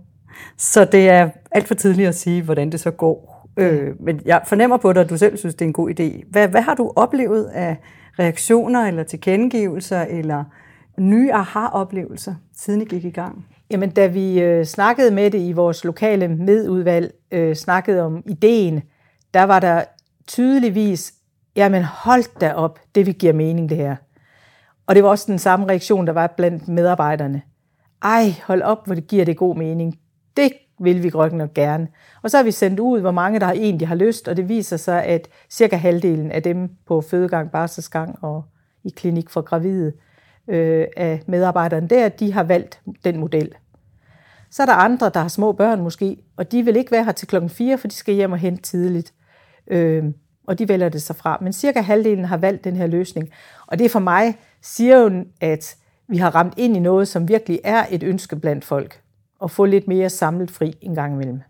Så 0.57 0.85
det 0.85 1.09
er 1.09 1.31
alt 1.51 1.69
for 1.69 1.75
tidligt 1.75 2.09
at 2.09 2.15
sige, 2.15 2.43
hvordan 2.43 2.73
det 2.73 2.81
så 2.81 2.91
går. 2.91 3.49
Øh, 3.57 4.01
men 4.01 4.21
jeg 4.25 4.43
fornemmer 4.47 4.77
på 4.77 4.93
dig, 4.93 5.03
at 5.03 5.11
du 5.11 5.17
selv 5.17 5.37
synes, 5.37 5.55
det 5.55 5.65
er 5.65 5.67
en 5.67 5.73
god 5.73 5.91
idé. 5.91 6.31
Hvad, 6.31 6.49
hvad 6.49 6.61
har 6.61 6.75
du 6.75 6.93
oplevet 6.97 7.45
af 7.45 7.77
reaktioner 8.19 8.87
eller 8.87 9.03
tilkendegivelser 9.03 10.01
eller 10.01 10.45
nye 10.99 11.33
aha-oplevelser, 11.33 12.35
siden 12.57 12.83
I 12.83 12.85
gik 12.85 13.05
i 13.05 13.11
gang? 13.11 13.47
Jamen, 13.71 13.91
da 13.91 14.07
vi 14.07 14.41
øh, 14.41 14.65
snakkede 14.65 15.11
med 15.11 15.31
det 15.31 15.41
i 15.41 15.53
vores 15.53 15.85
lokale 15.85 16.29
medudvalg, 16.29 17.13
øh, 17.31 17.55
snakkede 17.55 18.03
om 18.03 18.23
ideen, 18.27 18.83
der 19.35 19.43
var 19.43 19.61
der 19.61 19.85
tydeligvis, 20.27 21.15
jamen 21.57 21.83
hold 21.83 22.39
da 22.41 22.53
op, 22.53 22.79
det 22.95 23.07
vi 23.07 23.13
giver 23.13 23.33
mening 23.33 23.69
det 23.69 23.77
her. 23.77 23.97
Og 24.91 24.97
det 24.97 25.05
var 25.05 25.11
også 25.11 25.25
den 25.29 25.39
samme 25.39 25.69
reaktion, 25.69 26.07
der 26.07 26.13
var 26.13 26.27
blandt 26.27 26.69
medarbejderne. 26.69 27.43
Ej, 28.03 28.35
hold 28.47 28.63
op, 28.63 28.87
hvor 28.87 28.95
det 28.95 29.07
giver 29.07 29.25
det 29.25 29.37
god 29.37 29.57
mening. 29.57 29.99
Det 30.37 30.53
vil 30.81 31.03
vi 31.03 31.11
godt 31.11 31.33
nok 31.33 31.55
gerne. 31.55 31.89
Og 32.23 32.31
så 32.31 32.37
har 32.37 32.45
vi 32.45 32.51
sendt 32.51 32.81
ud, 32.81 33.01
hvor 33.01 33.11
mange 33.11 33.41
der 33.41 33.47
egentlig 33.47 33.89
har 33.89 33.95
lyst, 33.95 34.29
og 34.29 34.37
det 34.37 34.49
viser 34.49 34.77
sig, 34.77 35.05
at 35.05 35.29
cirka 35.51 35.77
halvdelen 35.77 36.31
af 36.33 36.43
dem 36.43 36.71
på 36.87 37.01
fødegang, 37.01 37.51
barselsgang 37.51 38.19
og 38.23 38.45
i 38.85 38.91
klinik 38.97 39.31
for 39.31 39.41
gravide 39.41 39.93
øh, 40.49 40.87
af 40.97 41.23
medarbejderne 41.27 41.89
der, 41.89 42.09
de 42.09 42.33
har 42.33 42.43
valgt 42.43 42.81
den 43.05 43.21
model. 43.21 43.53
Så 44.51 44.63
er 44.63 44.67
der 44.67 44.75
andre, 44.75 45.11
der 45.15 45.21
har 45.21 45.29
små 45.29 45.53
børn 45.53 45.81
måske, 45.81 46.17
og 46.37 46.53
de 46.53 46.63
vil 46.63 46.77
ikke 46.77 46.93
være 46.93 47.05
her 47.05 47.13
til 47.13 47.29
klokken 47.29 47.51
4, 47.51 47.79
for 47.79 47.89
de 47.89 47.95
skal 47.95 48.15
hjem 48.15 48.33
og 48.33 48.39
hente 48.39 48.63
tidligt. 48.63 49.13
Øh, 49.67 50.05
og 50.51 50.59
de 50.59 50.69
vælger 50.69 50.89
det 50.89 51.03
sig 51.03 51.17
fra. 51.17 51.39
Men 51.41 51.53
cirka 51.53 51.81
halvdelen 51.81 52.25
har 52.25 52.37
valgt 52.37 52.65
den 52.65 52.77
her 52.77 52.87
løsning. 52.87 53.31
Og 53.67 53.79
det 53.79 53.85
er 53.85 53.89
for 53.89 53.99
mig 53.99 54.39
siger 54.63 54.99
jo, 54.99 55.25
at 55.41 55.77
vi 56.09 56.17
har 56.17 56.35
ramt 56.35 56.55
ind 56.57 56.77
i 56.77 56.81
noget, 56.81 57.09
som 57.09 57.29
virkelig 57.29 57.61
er 57.65 57.87
et 57.91 58.03
ønske 58.03 58.37
blandt 58.37 58.65
folk. 58.65 59.03
At 59.43 59.51
få 59.51 59.65
lidt 59.65 59.89
mere 59.89 60.11
samlet 60.11 60.51
fri 60.51 60.75
en 60.81 60.95
gang 60.95 61.15
imellem. 61.15 61.41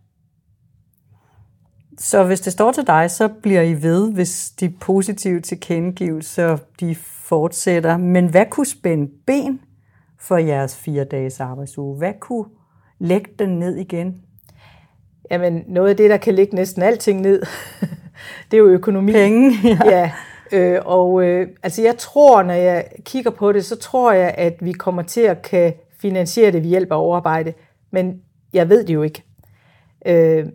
Så 1.98 2.24
hvis 2.24 2.40
det 2.40 2.52
står 2.52 2.72
til 2.72 2.86
dig, 2.86 3.10
så 3.10 3.28
bliver 3.28 3.62
I 3.62 3.82
ved, 3.82 4.12
hvis 4.12 4.50
de 4.50 4.68
positive 4.68 5.40
tilkendegivelser 5.40 6.58
de 6.80 6.94
fortsætter. 7.28 7.96
Men 7.96 8.30
hvad 8.30 8.46
kunne 8.50 8.66
spænde 8.66 9.10
ben 9.26 9.60
for 10.18 10.36
jeres 10.36 10.76
fire 10.76 11.04
dages 11.04 11.40
arbejdsuge? 11.40 11.98
Hvad 11.98 12.12
kunne 12.20 12.44
lægge 12.98 13.30
den 13.38 13.58
ned 13.58 13.76
igen? 13.76 14.22
Jamen, 15.30 15.64
noget 15.66 15.90
af 15.90 15.96
det, 15.96 16.10
der 16.10 16.16
kan 16.16 16.34
lægge 16.34 16.54
næsten 16.54 16.82
alting 16.82 17.20
ned, 17.20 17.42
det 18.50 18.56
er 18.56 18.58
jo 18.58 18.66
økonomi. 18.66 19.12
Penge, 19.12 19.52
ja. 19.64 19.78
ja. 19.90 20.10
Øh, 20.52 20.80
og 20.84 21.22
øh, 21.22 21.48
altså 21.62 21.82
jeg 21.82 21.98
tror, 21.98 22.42
når 22.42 22.54
jeg 22.54 22.84
kigger 23.04 23.30
på 23.30 23.52
det, 23.52 23.64
så 23.64 23.76
tror 23.76 24.12
jeg, 24.12 24.34
at 24.38 24.56
vi 24.60 24.72
kommer 24.72 25.02
til 25.02 25.20
at 25.20 25.42
kan 25.42 25.74
finansiere 26.00 26.52
det 26.52 26.62
ved 26.62 26.68
hjælp 26.68 26.92
af 26.92 26.96
overarbejde. 26.96 27.52
Men 27.90 28.20
jeg 28.52 28.68
ved 28.68 28.84
det 28.84 28.94
jo 28.94 29.02
ikke. 29.02 29.22
Øh, 30.06 30.46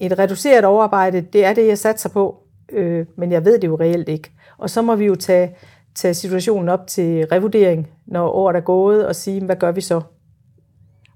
et 0.00 0.18
reduceret 0.18 0.64
overarbejde, 0.64 1.20
det 1.20 1.44
er 1.44 1.52
det, 1.52 1.66
jeg 1.66 1.78
satser 1.78 2.08
på, 2.08 2.42
øh, 2.72 3.06
men 3.16 3.32
jeg 3.32 3.44
ved 3.44 3.58
det 3.58 3.68
jo 3.68 3.76
reelt 3.80 4.08
ikke. 4.08 4.30
Og 4.58 4.70
så 4.70 4.82
må 4.82 4.96
vi 4.96 5.04
jo 5.04 5.14
tage, 5.14 5.56
tage 5.94 6.14
situationen 6.14 6.68
op 6.68 6.86
til 6.86 7.26
revurdering, 7.26 7.88
når 8.06 8.28
året 8.28 8.56
er 8.56 8.60
gået, 8.60 9.06
og 9.06 9.16
sige, 9.16 9.44
hvad 9.44 9.56
gør 9.56 9.72
vi 9.72 9.80
så? 9.80 10.00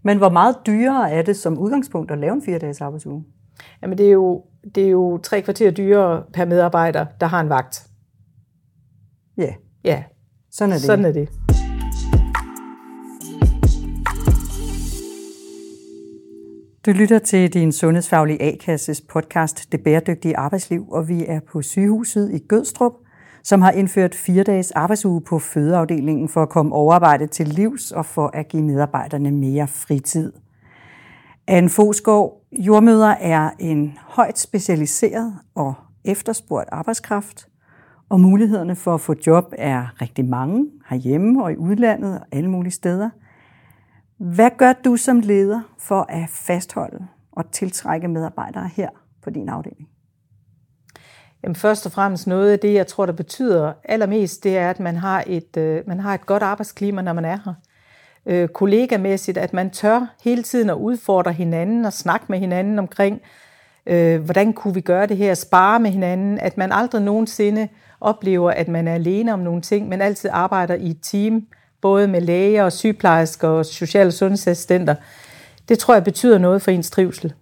Men 0.04 0.18
hvor 0.18 0.28
meget 0.28 0.56
dyrere 0.66 1.10
er 1.10 1.22
det 1.22 1.36
som 1.36 1.58
udgangspunkt 1.58 2.10
at 2.10 2.18
lave 2.18 2.32
en 2.32 2.42
fire 2.42 2.58
dages 2.58 2.80
arbejdsuge? 2.80 3.24
Jamen 3.82 3.98
det 3.98 4.06
er 4.06 4.12
jo, 4.12 4.44
det 4.74 4.84
er 4.84 4.88
jo 4.90 5.18
tre 5.18 5.42
kvarter 5.42 5.70
dyrere 5.70 6.22
per 6.32 6.44
medarbejder, 6.44 7.06
der 7.20 7.26
har 7.26 7.40
en 7.40 7.48
vagt. 7.48 7.86
Ja. 9.36 9.54
Ja. 9.84 10.04
Sådan 10.50 10.72
er 10.72 10.76
det. 10.76 10.84
Sådan 10.84 11.04
er 11.04 11.12
det. 11.12 11.28
Du 16.86 16.90
lytter 16.90 17.18
til 17.18 17.54
din 17.54 17.72
sundhedsfaglige 17.72 18.42
A-kasses 18.42 19.00
podcast 19.00 19.72
Det 19.72 19.80
Bæredygtige 19.84 20.36
Arbejdsliv, 20.36 20.88
og 20.90 21.08
vi 21.08 21.24
er 21.26 21.40
på 21.52 21.62
sygehuset 21.62 22.34
i 22.34 22.38
Gødstrup, 22.38 22.92
som 23.42 23.62
har 23.62 23.70
indført 23.70 24.14
fire 24.14 24.42
dages 24.42 24.70
arbejdsuge 24.70 25.20
på 25.20 25.38
fødeafdelingen 25.38 26.28
for 26.28 26.42
at 26.42 26.48
komme 26.48 26.74
overarbejde 26.74 27.26
til 27.26 27.48
livs 27.48 27.92
og 27.92 28.06
for 28.06 28.30
at 28.34 28.48
give 28.48 28.62
medarbejderne 28.62 29.30
mere 29.30 29.68
fritid. 29.68 30.32
Anne 31.46 31.70
Fosgaard, 31.70 32.42
jordmøder 32.52 33.14
er 33.20 33.50
en 33.58 33.98
højt 34.00 34.38
specialiseret 34.38 35.34
og 35.54 35.74
efterspurgt 36.04 36.68
arbejdskraft, 36.72 37.48
og 38.08 38.20
mulighederne 38.20 38.76
for 38.76 38.94
at 38.94 39.00
få 39.00 39.14
job 39.26 39.54
er 39.58 40.02
rigtig 40.02 40.24
mange 40.24 40.66
herhjemme 40.90 41.44
og 41.44 41.52
i 41.52 41.56
udlandet 41.56 42.20
og 42.20 42.26
alle 42.32 42.50
mulige 42.50 42.72
steder– 42.72 43.10
hvad 44.22 44.50
gør 44.58 44.72
du 44.72 44.96
som 44.96 45.20
leder 45.20 45.60
for 45.78 46.06
at 46.08 46.28
fastholde 46.28 47.06
og 47.32 47.50
tiltrække 47.50 48.08
medarbejdere 48.08 48.68
her 48.68 48.88
på 49.22 49.30
din 49.30 49.48
afdeling? 49.48 49.88
Jamen 51.42 51.56
først 51.56 51.86
og 51.86 51.92
fremmest 51.92 52.26
noget 52.26 52.52
af 52.52 52.58
det, 52.58 52.74
jeg 52.74 52.86
tror, 52.86 53.06
der 53.06 53.12
betyder 53.12 53.72
allermest, 53.84 54.44
det 54.44 54.56
er, 54.56 54.70
at 54.70 54.80
man 54.80 54.96
har 54.96 55.24
et, 55.26 55.56
øh, 55.56 55.82
man 55.86 56.00
har 56.00 56.14
et 56.14 56.26
godt 56.26 56.42
arbejdsklima, 56.42 57.02
når 57.02 57.12
man 57.12 57.24
er 57.24 57.38
her. 57.44 57.54
Øh, 58.26 58.48
kollegamæssigt, 58.48 59.38
at 59.38 59.52
man 59.52 59.70
tør 59.70 60.06
hele 60.24 60.42
tiden 60.42 60.70
at 60.70 60.74
udfordre 60.74 61.32
hinanden 61.32 61.84
og 61.84 61.92
snakke 61.92 62.26
med 62.28 62.38
hinanden 62.38 62.78
omkring, 62.78 63.20
øh, 63.86 64.22
hvordan 64.22 64.52
kunne 64.52 64.74
vi 64.74 64.80
gøre 64.80 65.06
det 65.06 65.16
her, 65.16 65.34
spare 65.34 65.80
med 65.80 65.90
hinanden, 65.90 66.38
at 66.38 66.58
man 66.58 66.72
aldrig 66.72 67.02
nogensinde 67.02 67.68
oplever, 68.00 68.50
at 68.50 68.68
man 68.68 68.88
er 68.88 68.94
alene 68.94 69.32
om 69.32 69.38
nogle 69.38 69.60
ting, 69.60 69.88
men 69.88 70.00
altid 70.00 70.30
arbejder 70.32 70.74
i 70.74 70.90
et 70.90 70.98
team, 71.02 71.46
både 71.80 72.08
med 72.08 72.20
læger 72.20 72.64
og 72.64 72.72
sygeplejersker 72.72 73.48
og 73.48 73.66
social- 73.66 74.12
sundhedsassistenter, 74.12 74.94
det 75.68 75.78
tror 75.78 75.94
jeg 75.94 76.04
betyder 76.04 76.38
noget 76.38 76.62
for 76.62 76.70
ens 76.70 76.90
trivsel. 76.90 77.32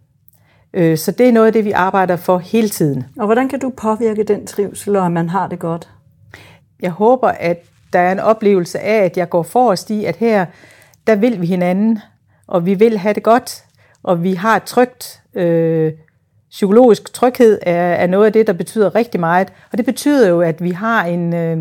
Øh, 0.74 0.98
så 0.98 1.10
det 1.10 1.28
er 1.28 1.32
noget 1.32 1.46
af 1.46 1.52
det, 1.52 1.64
vi 1.64 1.72
arbejder 1.72 2.16
for 2.16 2.38
hele 2.38 2.68
tiden. 2.68 3.04
Og 3.18 3.26
hvordan 3.26 3.48
kan 3.48 3.60
du 3.60 3.70
påvirke 3.70 4.24
den 4.24 4.46
trivsel, 4.46 4.96
og 4.96 5.06
at 5.06 5.12
man 5.12 5.28
har 5.28 5.48
det 5.48 5.58
godt? 5.58 5.88
Jeg 6.82 6.90
håber, 6.90 7.28
at 7.28 7.64
der 7.92 7.98
er 7.98 8.12
en 8.12 8.18
oplevelse 8.18 8.78
af, 8.78 9.04
at 9.04 9.16
jeg 9.16 9.30
går 9.30 9.42
forrest 9.42 9.90
i, 9.90 10.04
at 10.04 10.16
her, 10.16 10.46
der 11.06 11.14
vil 11.14 11.40
vi 11.40 11.46
hinanden, 11.46 11.98
og 12.46 12.66
vi 12.66 12.74
vil 12.74 12.98
have 12.98 13.14
det 13.14 13.22
godt, 13.22 13.64
og 14.02 14.22
vi 14.22 14.34
har 14.34 14.56
et 14.56 14.62
trygt, 14.62 15.22
øh, 15.34 15.92
psykologisk 16.50 17.12
tryghed 17.12 17.58
er, 17.62 17.94
er 17.94 18.06
noget 18.06 18.26
af 18.26 18.32
det, 18.32 18.46
der 18.46 18.52
betyder 18.52 18.94
rigtig 18.94 19.20
meget. 19.20 19.52
Og 19.72 19.78
det 19.78 19.86
betyder 19.86 20.28
jo, 20.28 20.40
at 20.40 20.62
vi 20.62 20.70
har 20.70 21.04
en, 21.04 21.34
øh, 21.34 21.58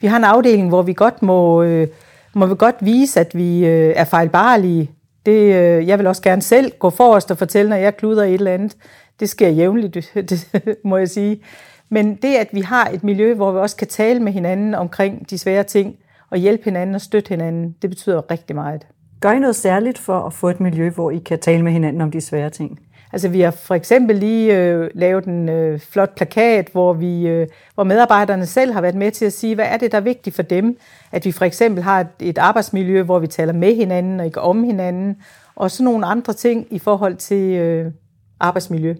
vi 0.00 0.06
har 0.06 0.16
en 0.16 0.24
afdeling, 0.24 0.68
hvor 0.68 0.82
vi 0.82 0.92
godt 0.92 1.22
må 1.22 1.62
øh, 1.62 1.88
må 2.34 2.46
vi 2.46 2.54
godt 2.58 2.76
vise, 2.80 3.20
at 3.20 3.34
vi 3.34 3.66
øh, 3.66 3.92
er 3.96 4.04
fejlbarlige. 4.04 4.90
Det, 5.26 5.54
øh, 5.54 5.88
jeg 5.88 5.98
vil 5.98 6.06
også 6.06 6.22
gerne 6.22 6.42
selv 6.42 6.72
gå 6.78 6.90
forrest 6.90 7.30
og 7.30 7.38
fortælle, 7.38 7.68
når 7.68 7.76
jeg 7.76 7.96
kluder 7.96 8.24
et 8.24 8.34
eller 8.34 8.54
andet. 8.54 8.76
Det 9.20 9.28
sker 9.28 9.48
jævnligt, 9.48 10.12
det 10.30 10.48
må 10.84 10.96
jeg 10.96 11.08
sige. 11.08 11.40
Men 11.88 12.14
det, 12.14 12.34
at 12.34 12.48
vi 12.52 12.60
har 12.60 12.88
et 12.88 13.04
miljø, 13.04 13.34
hvor 13.34 13.52
vi 13.52 13.58
også 13.58 13.76
kan 13.76 13.88
tale 13.88 14.20
med 14.20 14.32
hinanden 14.32 14.74
omkring 14.74 15.30
de 15.30 15.38
svære 15.38 15.62
ting, 15.62 15.96
og 16.30 16.38
hjælpe 16.38 16.64
hinanden 16.64 16.94
og 16.94 17.00
støtte 17.00 17.28
hinanden, 17.28 17.76
det 17.82 17.90
betyder 17.90 18.30
rigtig 18.30 18.56
meget. 18.56 18.86
Gør 19.20 19.32
I 19.32 19.38
noget 19.38 19.56
særligt 19.56 19.98
for 19.98 20.20
at 20.20 20.32
få 20.32 20.48
et 20.48 20.60
miljø, 20.60 20.90
hvor 20.90 21.10
I 21.10 21.18
kan 21.18 21.38
tale 21.38 21.62
med 21.62 21.72
hinanden 21.72 22.00
om 22.00 22.10
de 22.10 22.20
svære 22.20 22.50
ting? 22.50 22.80
Altså 23.14 23.28
vi 23.28 23.40
har 23.40 23.50
for 23.50 23.74
eksempel 23.74 24.16
lige 24.16 24.58
øh, 24.58 24.90
lavet 24.94 25.24
en 25.24 25.48
øh, 25.48 25.80
flot 25.80 26.14
plakat, 26.14 26.68
hvor, 26.72 26.92
vi, 26.92 27.26
øh, 27.26 27.46
hvor 27.74 27.84
medarbejderne 27.84 28.46
selv 28.46 28.72
har 28.72 28.80
været 28.80 28.94
med 28.94 29.10
til 29.10 29.24
at 29.24 29.32
sige, 29.32 29.54
hvad 29.54 29.64
er 29.68 29.76
det, 29.76 29.92
der 29.92 29.98
er 29.98 30.02
vigtigt 30.02 30.36
for 30.36 30.42
dem. 30.42 30.76
At 31.12 31.24
vi 31.24 31.32
for 31.32 31.44
eksempel 31.44 31.82
har 31.82 32.00
et, 32.00 32.08
et 32.20 32.38
arbejdsmiljø, 32.38 33.02
hvor 33.02 33.18
vi 33.18 33.26
taler 33.26 33.52
med 33.52 33.76
hinanden 33.76 34.20
og 34.20 34.26
ikke 34.26 34.40
om 34.40 34.64
hinanden, 34.64 35.16
og 35.56 35.70
sådan 35.70 35.84
nogle 35.84 36.06
andre 36.06 36.32
ting 36.32 36.66
i 36.70 36.78
forhold 36.78 37.16
til 37.16 37.52
øh, 37.52 37.92
arbejdsmiljø. 38.40 38.94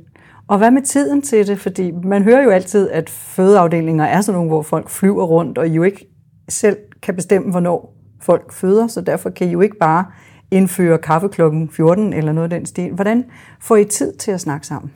Og 0.49 0.59
hvad 0.59 0.71
med 0.71 0.83
tiden 0.83 1.23
til 1.23 1.47
det? 1.47 1.59
Fordi 1.61 1.91
man 1.91 2.23
hører 2.23 2.43
jo 2.43 2.51
altid, 2.51 2.91
at 2.91 3.11
fødeafdelinger 3.11 4.05
er 4.05 4.21
sådan 4.21 4.37
nogle, 4.37 4.51
hvor 4.51 4.63
folk 4.63 4.89
flyver 4.89 5.25
rundt, 5.25 5.59
og 5.59 5.69
I 5.69 5.73
jo 5.73 5.83
ikke 5.83 6.07
selv 6.49 6.77
kan 7.03 7.17
bestemme, 7.17 7.51
hvornår 7.51 7.97
folk 8.23 8.53
føder, 8.53 8.87
så 8.87 9.01
derfor 9.01 9.31
kan 9.31 9.49
I 9.49 9.51
jo 9.51 9.61
ikke 9.61 9.77
bare 9.77 10.05
indføre 10.55 10.99
kaffe 10.99 11.29
klokken 11.29 11.71
14 11.71 12.13
eller 12.13 12.33
noget 12.33 12.53
af 12.53 12.59
den 12.59 12.67
stil. 12.67 12.93
Hvordan 12.93 13.25
får 13.61 13.77
I 13.77 13.85
tid 13.85 14.13
til 14.13 14.31
at 14.31 14.41
snakke 14.41 14.67
sammen? 14.67 14.93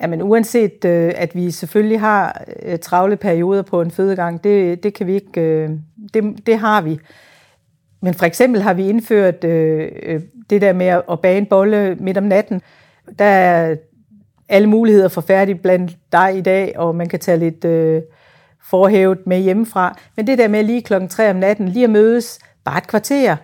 Jamen 0.00 0.22
uanset 0.22 0.84
øh, 0.84 1.12
at 1.16 1.34
vi 1.34 1.50
selvfølgelig 1.50 2.00
har 2.00 2.44
øh, 2.62 2.78
travle 2.78 3.16
perioder 3.16 3.62
på 3.62 3.82
en 3.82 3.90
fødegang, 3.90 4.44
det, 4.44 4.82
det 4.82 4.94
kan 4.94 5.06
vi 5.06 5.14
ikke, 5.14 5.40
øh, 5.40 5.70
det, 6.14 6.46
det 6.46 6.58
har 6.58 6.80
vi. 6.80 6.98
Men 8.02 8.14
for 8.14 8.26
eksempel 8.26 8.62
har 8.62 8.74
vi 8.74 8.88
indført 8.88 9.44
øh, 9.44 9.88
øh, 10.02 10.20
det 10.50 10.60
der 10.60 10.72
med 10.72 11.00
at 11.10 11.20
bage 11.20 11.38
en 11.38 11.46
bolle 11.46 11.96
midt 12.00 12.18
om 12.18 12.24
natten. 12.24 12.62
Der 13.18 13.24
er 13.24 13.76
alle 14.48 14.68
muligheder 14.68 15.08
for 15.08 15.20
færdig 15.20 15.60
blandt 15.60 15.96
dig 16.12 16.36
i 16.36 16.40
dag, 16.40 16.72
og 16.76 16.94
man 16.94 17.08
kan 17.08 17.20
tage 17.20 17.38
lidt 17.38 17.64
øh, 17.64 18.02
forhævet 18.62 19.18
med 19.26 19.40
hjemmefra. 19.40 19.98
Men 20.16 20.26
det 20.26 20.38
der 20.38 20.48
med 20.48 20.62
lige 20.62 20.82
klokken 20.82 21.08
3 21.08 21.30
om 21.30 21.36
natten, 21.36 21.68
lige 21.68 21.84
at 21.84 21.90
mødes, 21.90 22.38
bare 22.64 22.78
et 22.78 22.86
kvarter, 22.86 23.36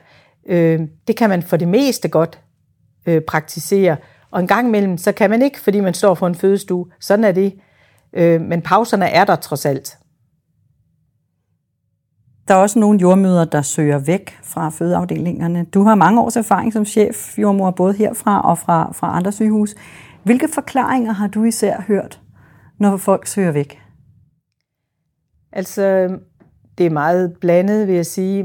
Øh, 0.48 0.80
det 1.08 1.16
kan 1.16 1.30
man 1.30 1.42
for 1.42 1.56
det 1.56 1.68
meste 1.68 2.08
godt 2.08 2.40
øh, 3.06 3.22
praktisere. 3.22 3.96
Og 4.30 4.40
en 4.40 4.46
gang 4.46 4.68
imellem, 4.68 4.98
så 4.98 5.12
kan 5.12 5.30
man 5.30 5.42
ikke, 5.42 5.60
fordi 5.60 5.80
man 5.80 5.94
står 5.94 6.14
for 6.14 6.26
en 6.26 6.34
fødestue. 6.34 6.86
Sådan 7.00 7.24
er 7.24 7.32
det. 7.32 7.54
Øh, 8.12 8.40
men 8.40 8.62
pauserne 8.62 9.06
er 9.06 9.24
der 9.24 9.36
trods 9.36 9.66
alt. 9.66 9.98
Der 12.48 12.54
er 12.54 12.58
også 12.58 12.78
nogle 12.78 13.00
jordmøder, 13.00 13.44
der 13.44 13.62
søger 13.62 13.98
væk 13.98 14.38
fra 14.42 14.70
fødeafdelingerne. 14.70 15.64
Du 15.64 15.82
har 15.82 15.94
mange 15.94 16.20
års 16.20 16.36
erfaring 16.36 16.72
som 16.72 16.84
chef 16.84 17.38
jordmor, 17.38 17.70
både 17.70 17.94
herfra 17.94 18.40
og 18.40 18.58
fra, 18.58 18.92
fra 18.92 19.16
andre 19.16 19.32
sygehus. 19.32 19.74
Hvilke 20.24 20.48
forklaringer 20.54 21.12
har 21.12 21.26
du 21.26 21.44
især 21.44 21.80
hørt, 21.80 22.20
når 22.78 22.96
folk 22.96 23.26
søger 23.26 23.52
væk? 23.52 23.82
Altså, 25.52 26.08
det 26.78 26.86
er 26.86 26.90
meget 26.90 27.36
blandet, 27.40 27.86
vil 27.86 27.94
jeg 27.94 28.06
sige. 28.06 28.44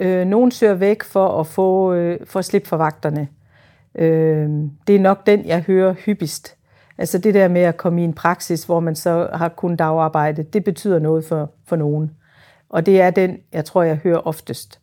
Øh, 0.00 0.26
nogen 0.26 0.50
søger 0.50 0.74
væk 0.74 1.02
for 1.02 1.40
at 1.40 1.46
få 1.46 1.92
øh, 1.92 2.18
for 2.24 2.38
at 2.38 2.44
slippe 2.44 2.68
for 2.68 2.76
vagterne. 2.76 3.28
Øh, 3.94 4.48
det 4.86 4.96
er 4.96 5.00
nok 5.00 5.26
den, 5.26 5.46
jeg 5.46 5.60
hører 5.60 5.92
hyppigst. 5.92 6.56
Altså 6.98 7.18
det 7.18 7.34
der 7.34 7.48
med 7.48 7.60
at 7.60 7.76
komme 7.76 8.00
i 8.00 8.04
en 8.04 8.12
praksis, 8.12 8.64
hvor 8.64 8.80
man 8.80 8.96
så 8.96 9.28
har 9.32 9.48
kun 9.48 9.76
dagarbejde, 9.76 10.42
det 10.42 10.64
betyder 10.64 10.98
noget 10.98 11.24
for, 11.24 11.50
for 11.66 11.76
nogen. 11.76 12.10
Og 12.68 12.86
det 12.86 13.00
er 13.00 13.10
den, 13.10 13.38
jeg 13.52 13.64
tror, 13.64 13.82
jeg 13.82 13.96
hører 13.96 14.26
oftest. 14.26 14.80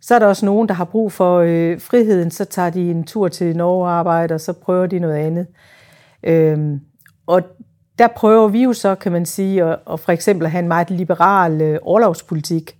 Så 0.00 0.14
er 0.14 0.18
der 0.18 0.26
også 0.26 0.46
nogen, 0.46 0.68
der 0.68 0.74
har 0.74 0.84
brug 0.84 1.12
for 1.12 1.38
øh, 1.38 1.80
friheden, 1.80 2.30
så 2.30 2.44
tager 2.44 2.70
de 2.70 2.90
en 2.90 3.04
tur 3.04 3.28
til 3.28 3.56
Norge 3.56 3.84
og 3.84 3.92
arbejder, 3.92 4.34
og 4.34 4.40
så 4.40 4.52
prøver 4.52 4.86
de 4.86 4.98
noget 4.98 5.14
andet. 5.14 5.46
Øhm, 6.22 6.80
og 7.26 7.42
der 7.98 8.08
prøver 8.08 8.48
vi 8.48 8.62
jo 8.62 8.72
så, 8.72 8.94
kan 8.94 9.12
man 9.12 9.26
sige, 9.26 9.64
at, 9.64 9.78
at 9.92 10.00
for 10.00 10.12
eksempel 10.12 10.48
have 10.48 10.62
en 10.62 10.68
meget 10.68 10.90
liberal 10.90 11.60
øh, 11.60 11.78
overlovspolitik, 11.82 12.79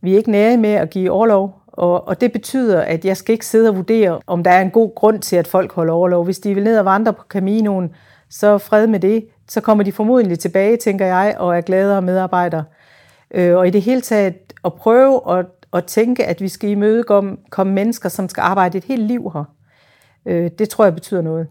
vi 0.00 0.12
er 0.12 0.16
ikke 0.16 0.30
nære 0.30 0.56
med 0.56 0.70
at 0.70 0.90
give 0.90 1.10
overlov, 1.10 1.58
og, 1.66 2.08
og 2.08 2.20
det 2.20 2.32
betyder, 2.32 2.80
at 2.80 3.04
jeg 3.04 3.16
skal 3.16 3.32
ikke 3.32 3.46
sidde 3.46 3.68
og 3.68 3.76
vurdere, 3.76 4.20
om 4.26 4.44
der 4.44 4.50
er 4.50 4.62
en 4.62 4.70
god 4.70 4.94
grund 4.94 5.20
til, 5.20 5.36
at 5.36 5.46
folk 5.46 5.72
holder 5.72 5.92
overlov. 5.92 6.24
Hvis 6.24 6.38
de 6.38 6.54
vil 6.54 6.64
ned 6.64 6.78
og 6.78 6.84
vandre 6.84 7.12
på 7.12 7.22
Caminoen, 7.28 7.90
så 8.30 8.58
fred 8.58 8.86
med 8.86 9.00
det. 9.00 9.26
Så 9.48 9.60
kommer 9.60 9.84
de 9.84 9.92
formodentlig 9.92 10.38
tilbage, 10.38 10.76
tænker 10.76 11.06
jeg, 11.06 11.36
og 11.38 11.56
er 11.56 11.60
gladere 11.60 12.02
medarbejdere. 12.02 12.64
Øh, 13.34 13.56
og 13.56 13.66
i 13.66 13.70
det 13.70 13.82
hele 13.82 14.00
taget 14.00 14.34
at 14.64 14.74
prøve 14.74 15.38
at, 15.38 15.46
at 15.72 15.84
tænke, 15.84 16.24
at 16.24 16.40
vi 16.40 16.48
skal 16.48 16.70
imødekomme 16.70 17.36
mennesker, 17.64 18.08
som 18.08 18.28
skal 18.28 18.40
arbejde 18.40 18.78
et 18.78 18.84
helt 18.84 19.02
liv 19.02 19.30
her. 19.34 19.44
Øh, 20.26 20.50
det 20.58 20.68
tror 20.68 20.84
jeg 20.84 20.94
betyder 20.94 21.22
noget. 21.22 21.46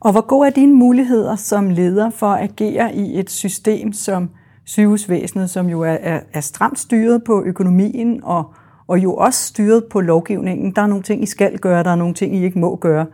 Og 0.00 0.12
hvor 0.12 0.26
gode 0.26 0.46
er 0.46 0.52
dine 0.52 0.74
muligheder 0.74 1.36
som 1.36 1.70
leder 1.70 2.10
for 2.10 2.26
at 2.26 2.50
agere 2.50 2.94
i 2.94 3.18
et 3.18 3.30
system 3.30 3.92
som 3.92 4.30
sygehusvæsenet, 4.68 5.50
som 5.50 5.68
jo 5.68 5.80
er, 5.82 5.92
er, 5.92 6.20
er 6.32 6.40
stramt 6.40 6.78
styret 6.78 7.24
på 7.24 7.42
økonomien 7.44 8.24
og, 8.24 8.54
og 8.86 8.98
jo 8.98 9.14
også 9.14 9.46
styret 9.46 9.84
på 9.84 10.00
lovgivningen. 10.00 10.74
Der 10.76 10.82
er 10.82 10.86
nogle 10.86 11.02
ting, 11.02 11.22
I 11.22 11.26
skal 11.26 11.58
gøre, 11.58 11.82
der 11.82 11.90
er 11.90 11.96
nogle 11.96 12.14
ting, 12.14 12.36
I 12.36 12.44
ikke 12.44 12.58
må 12.58 12.76
gøre. 12.76 13.06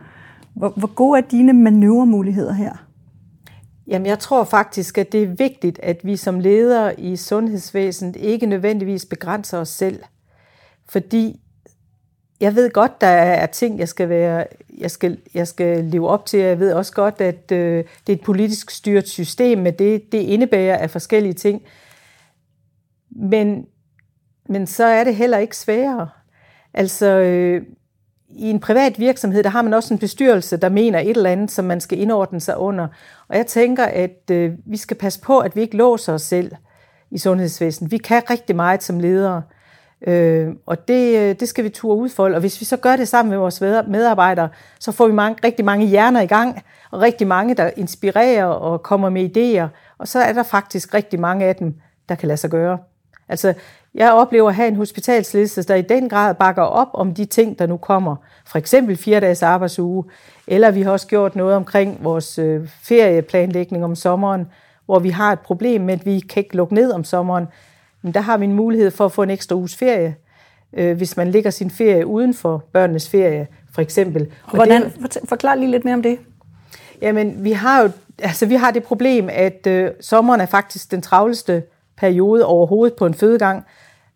Hvor, 0.53 0.69
hvor 0.69 0.87
gode 0.87 1.17
er 1.17 1.21
dine 1.21 1.53
manøvremuligheder 1.53 2.53
her? 2.53 2.73
Jamen, 3.87 4.05
jeg 4.05 4.19
tror 4.19 4.43
faktisk, 4.43 4.97
at 4.97 5.11
det 5.11 5.23
er 5.23 5.27
vigtigt, 5.27 5.79
at 5.83 6.01
vi 6.03 6.15
som 6.15 6.39
ledere 6.39 6.99
i 6.99 7.15
sundhedsvæsenet 7.15 8.15
ikke 8.15 8.45
nødvendigvis 8.45 9.05
begrænser 9.05 9.57
os 9.57 9.69
selv. 9.69 9.99
Fordi 10.89 11.41
jeg 12.41 12.55
ved 12.55 12.69
godt, 12.69 13.01
der 13.01 13.07
er 13.07 13.45
ting, 13.45 13.79
jeg 13.79 13.89
skal, 13.89 14.09
være, 14.09 14.45
jeg 14.77 14.91
skal, 14.91 15.17
jeg 15.33 15.47
skal 15.47 15.83
leve 15.83 16.09
op 16.09 16.25
til. 16.25 16.39
Jeg 16.39 16.59
ved 16.59 16.73
også 16.73 16.93
godt, 16.93 17.21
at 17.21 17.51
øh, 17.51 17.83
det 18.07 18.13
er 18.13 18.17
et 18.17 18.21
politisk 18.21 18.71
styret 18.71 19.07
system, 19.07 19.57
men 19.57 19.73
det, 19.73 20.11
det 20.11 20.17
indebærer 20.17 20.77
af 20.77 20.89
forskellige 20.89 21.33
ting. 21.33 21.61
Men, 23.09 23.65
men 24.49 24.67
så 24.67 24.83
er 24.83 25.03
det 25.03 25.15
heller 25.15 25.37
ikke 25.37 25.57
sværere. 25.57 26.09
Altså, 26.73 27.05
øh, 27.05 27.61
i 28.29 28.49
en 28.49 28.59
privat 28.59 28.99
virksomhed, 28.99 29.43
der 29.43 29.49
har 29.49 29.61
man 29.61 29.73
også 29.73 29.93
en 29.93 29.99
bestyrelse, 29.99 30.57
der 30.57 30.69
mener 30.69 30.99
et 30.99 31.09
eller 31.09 31.29
andet, 31.29 31.51
som 31.51 31.65
man 31.65 31.81
skal 31.81 31.99
indordne 31.99 32.39
sig 32.39 32.57
under. 32.57 32.87
Og 33.27 33.37
jeg 33.37 33.47
tænker, 33.47 33.85
at 33.85 34.31
øh, 34.31 34.53
vi 34.65 34.77
skal 34.77 34.97
passe 34.97 35.21
på, 35.21 35.39
at 35.39 35.55
vi 35.55 35.61
ikke 35.61 35.77
låser 35.77 36.13
os 36.13 36.21
selv 36.21 36.51
i 37.11 37.17
sundhedsvæsenet. 37.17 37.91
Vi 37.91 37.97
kan 37.97 38.29
rigtig 38.29 38.55
meget 38.55 38.83
som 38.83 38.99
ledere. 38.99 39.37
Øh, 39.37 39.54
Øh, 40.07 40.47
og 40.65 40.87
det, 40.87 41.17
øh, 41.17 41.35
det 41.39 41.49
skal 41.49 41.63
vi 41.63 41.69
turde 41.69 42.01
udfolde. 42.01 42.35
Og 42.35 42.39
hvis 42.39 42.59
vi 42.59 42.65
så 42.65 42.77
gør 42.77 42.95
det 42.95 43.07
sammen 43.07 43.29
med 43.29 43.37
vores 43.37 43.61
medarbejdere, 43.87 44.49
så 44.79 44.91
får 44.91 45.07
vi 45.07 45.13
mange, 45.13 45.37
rigtig 45.43 45.65
mange 45.65 45.85
hjerner 45.85 46.21
i 46.21 46.25
gang, 46.25 46.61
og 46.91 47.01
rigtig 47.01 47.27
mange, 47.27 47.55
der 47.55 47.71
inspirerer 47.77 48.45
og 48.45 48.83
kommer 48.83 49.09
med 49.09 49.37
idéer. 49.37 49.95
Og 49.97 50.07
så 50.07 50.19
er 50.19 50.33
der 50.33 50.43
faktisk 50.43 50.93
rigtig 50.93 51.19
mange 51.19 51.45
af 51.45 51.55
dem, 51.55 51.75
der 52.09 52.15
kan 52.15 52.27
lade 52.27 52.37
sig 52.37 52.49
gøre. 52.49 52.77
Altså, 53.29 53.53
jeg 53.95 54.13
oplever 54.13 54.49
at 54.49 54.55
have 54.55 54.67
en 54.67 54.75
hospitalsledelse, 54.75 55.63
der 55.63 55.75
i 55.75 55.81
den 55.81 56.09
grad 56.09 56.35
bakker 56.35 56.63
op 56.63 56.87
om 56.93 57.13
de 57.13 57.25
ting, 57.25 57.59
der 57.59 57.65
nu 57.65 57.77
kommer. 57.77 58.15
For 58.45 58.57
eksempel 58.57 58.97
fire 58.97 59.19
dages 59.19 59.43
arbejdsuge, 59.43 60.03
eller 60.47 60.71
vi 60.71 60.81
har 60.81 60.91
også 60.91 61.07
gjort 61.07 61.35
noget 61.35 61.55
omkring 61.55 62.03
vores 62.03 62.39
øh, 62.39 62.67
ferieplanlægning 62.67 63.83
om 63.83 63.95
sommeren, 63.95 64.47
hvor 64.85 64.99
vi 64.99 65.09
har 65.09 65.31
et 65.31 65.39
problem 65.39 65.81
med, 65.81 65.93
at 65.93 66.05
vi 66.05 66.19
kan 66.19 66.43
ikke 66.43 66.55
lukke 66.55 66.73
ned 66.73 66.91
om 66.91 67.03
sommeren. 67.03 67.47
Men 68.05 68.13
der 68.13 68.21
har 68.21 68.37
vi 68.37 68.45
en 68.45 68.53
mulighed 68.53 68.91
for 68.91 69.05
at 69.05 69.11
få 69.11 69.23
en 69.23 69.29
ekstra 69.29 69.55
uges 69.55 69.75
ferie, 69.75 70.15
øh, 70.73 70.97
hvis 70.97 71.17
man 71.17 71.31
ligger 71.31 71.49
sin 71.49 71.71
ferie 71.71 72.05
uden 72.05 72.33
for 72.33 72.63
børnenes 72.73 73.09
ferie, 73.09 73.47
for 73.73 73.81
eksempel. 73.81 74.27
Og 74.43 74.55
Hvordan, 74.55 74.83
det, 74.83 75.17
forklar 75.29 75.55
lige 75.55 75.71
lidt 75.71 75.85
mere 75.85 75.93
om 75.93 76.01
det. 76.01 76.17
Jamen, 77.01 77.43
vi 77.43 77.51
har 77.51 77.81
jo 77.81 77.89
altså, 78.21 78.45
vi 78.45 78.55
har 78.55 78.71
det 78.71 78.83
problem, 78.83 79.29
at 79.31 79.67
øh, 79.67 79.89
sommeren 80.01 80.41
er 80.41 80.45
faktisk 80.45 80.91
den 80.91 81.01
travleste 81.01 81.63
periode 81.97 82.45
overhovedet 82.45 82.97
på 82.97 83.05
en 83.05 83.13
fødegang. 83.13 83.65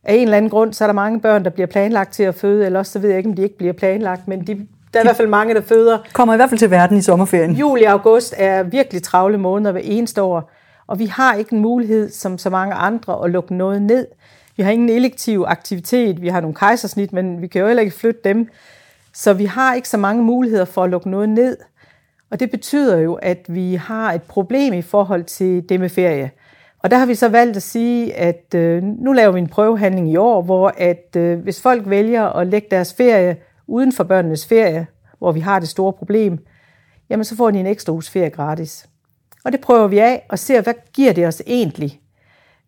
Af 0.03 0.13
en 0.13 0.23
eller 0.23 0.37
anden 0.37 0.51
grund, 0.51 0.73
så 0.73 0.83
er 0.83 0.87
der 0.87 0.93
mange 0.93 1.21
børn, 1.21 1.43
der 1.43 1.49
bliver 1.49 1.67
planlagt 1.67 2.13
til 2.13 2.23
at 2.23 2.35
føde, 2.35 2.65
eller 2.65 2.79
også 2.79 2.91
så 2.91 2.99
ved 2.99 3.09
jeg 3.09 3.17
ikke, 3.17 3.29
om 3.29 3.35
de 3.35 3.41
ikke 3.41 3.57
bliver 3.57 3.73
planlagt, 3.73 4.27
men 4.27 4.47
de, 4.47 4.55
der 4.93 4.99
er 4.99 5.03
i 5.03 5.05
hvert 5.05 5.17
fald 5.17 5.27
mange, 5.27 5.53
der 5.53 5.61
føder. 5.61 5.97
Kommer 6.13 6.33
i 6.33 6.37
hvert 6.37 6.49
fald 6.49 6.59
til 6.59 6.71
verden 6.71 6.97
i 6.97 7.01
sommerferien. 7.01 7.51
Juli 7.51 7.83
og 7.83 7.91
august 7.91 8.33
er 8.37 8.63
virkelig 8.63 9.03
travle 9.03 9.37
måneder 9.37 9.71
hver 9.71 9.81
eneste 9.83 10.21
år, 10.21 10.51
og 10.89 10.99
vi 10.99 11.05
har 11.05 11.35
ikke 11.35 11.53
en 11.53 11.61
mulighed, 11.61 12.09
som 12.09 12.37
så 12.37 12.49
mange 12.49 12.73
andre, 12.73 13.23
at 13.23 13.31
lukke 13.31 13.55
noget 13.55 13.81
ned. 13.81 14.07
Vi 14.57 14.63
har 14.63 14.71
ingen 14.71 14.89
elektiv 14.89 15.45
aktivitet, 15.47 16.21
vi 16.21 16.27
har 16.27 16.41
nogle 16.41 16.55
kejsersnit, 16.55 17.13
men 17.13 17.41
vi 17.41 17.47
kan 17.47 17.61
jo 17.61 17.67
heller 17.67 17.83
ikke 17.83 17.95
flytte 17.95 18.21
dem. 18.23 18.47
Så 19.13 19.33
vi 19.33 19.45
har 19.45 19.73
ikke 19.73 19.89
så 19.89 19.97
mange 19.97 20.23
muligheder 20.23 20.65
for 20.65 20.83
at 20.83 20.89
lukke 20.89 21.09
noget 21.09 21.29
ned. 21.29 21.57
Og 22.31 22.39
det 22.39 22.51
betyder 22.51 22.97
jo, 22.97 23.13
at 23.13 23.45
vi 23.47 23.75
har 23.75 24.13
et 24.13 24.23
problem 24.23 24.73
i 24.73 24.81
forhold 24.81 25.23
til 25.23 25.69
det 25.69 25.79
med 25.79 25.89
ferie. 25.89 26.31
Og 26.79 26.91
der 26.91 26.97
har 26.97 27.05
vi 27.05 27.15
så 27.15 27.29
valgt 27.29 27.57
at 27.57 27.63
sige, 27.63 28.15
at 28.15 28.53
øh, 28.55 28.83
nu 28.83 29.13
laver 29.13 29.31
vi 29.31 29.39
en 29.39 29.47
prøvehandling 29.47 30.11
i 30.11 30.15
år, 30.15 30.41
hvor 30.41 30.73
at 30.77 31.15
øh, 31.17 31.39
hvis 31.39 31.61
folk 31.61 31.89
vælger 31.89 32.23
at 32.23 32.47
lægge 32.47 32.67
deres 32.71 32.93
ferie 32.93 33.37
uden 33.67 33.91
for 33.91 34.03
børnenes 34.03 34.47
ferie, 34.47 34.87
hvor 35.19 35.31
vi 35.31 35.39
har 35.39 35.59
det 35.59 35.69
store 35.69 35.93
problem, 35.93 36.39
jamen 37.09 37.23
så 37.23 37.35
får 37.35 37.51
de 37.51 37.59
en 37.59 37.67
ekstra 37.67 37.93
uges 37.93 38.09
ferie 38.09 38.29
gratis. 38.29 38.89
Og 39.45 39.51
det 39.51 39.61
prøver 39.61 39.87
vi 39.87 39.99
af 39.99 40.25
og 40.29 40.39
ser, 40.39 40.61
hvad 40.61 40.73
giver 40.93 41.13
det 41.13 41.27
os 41.27 41.41
egentlig? 41.47 42.01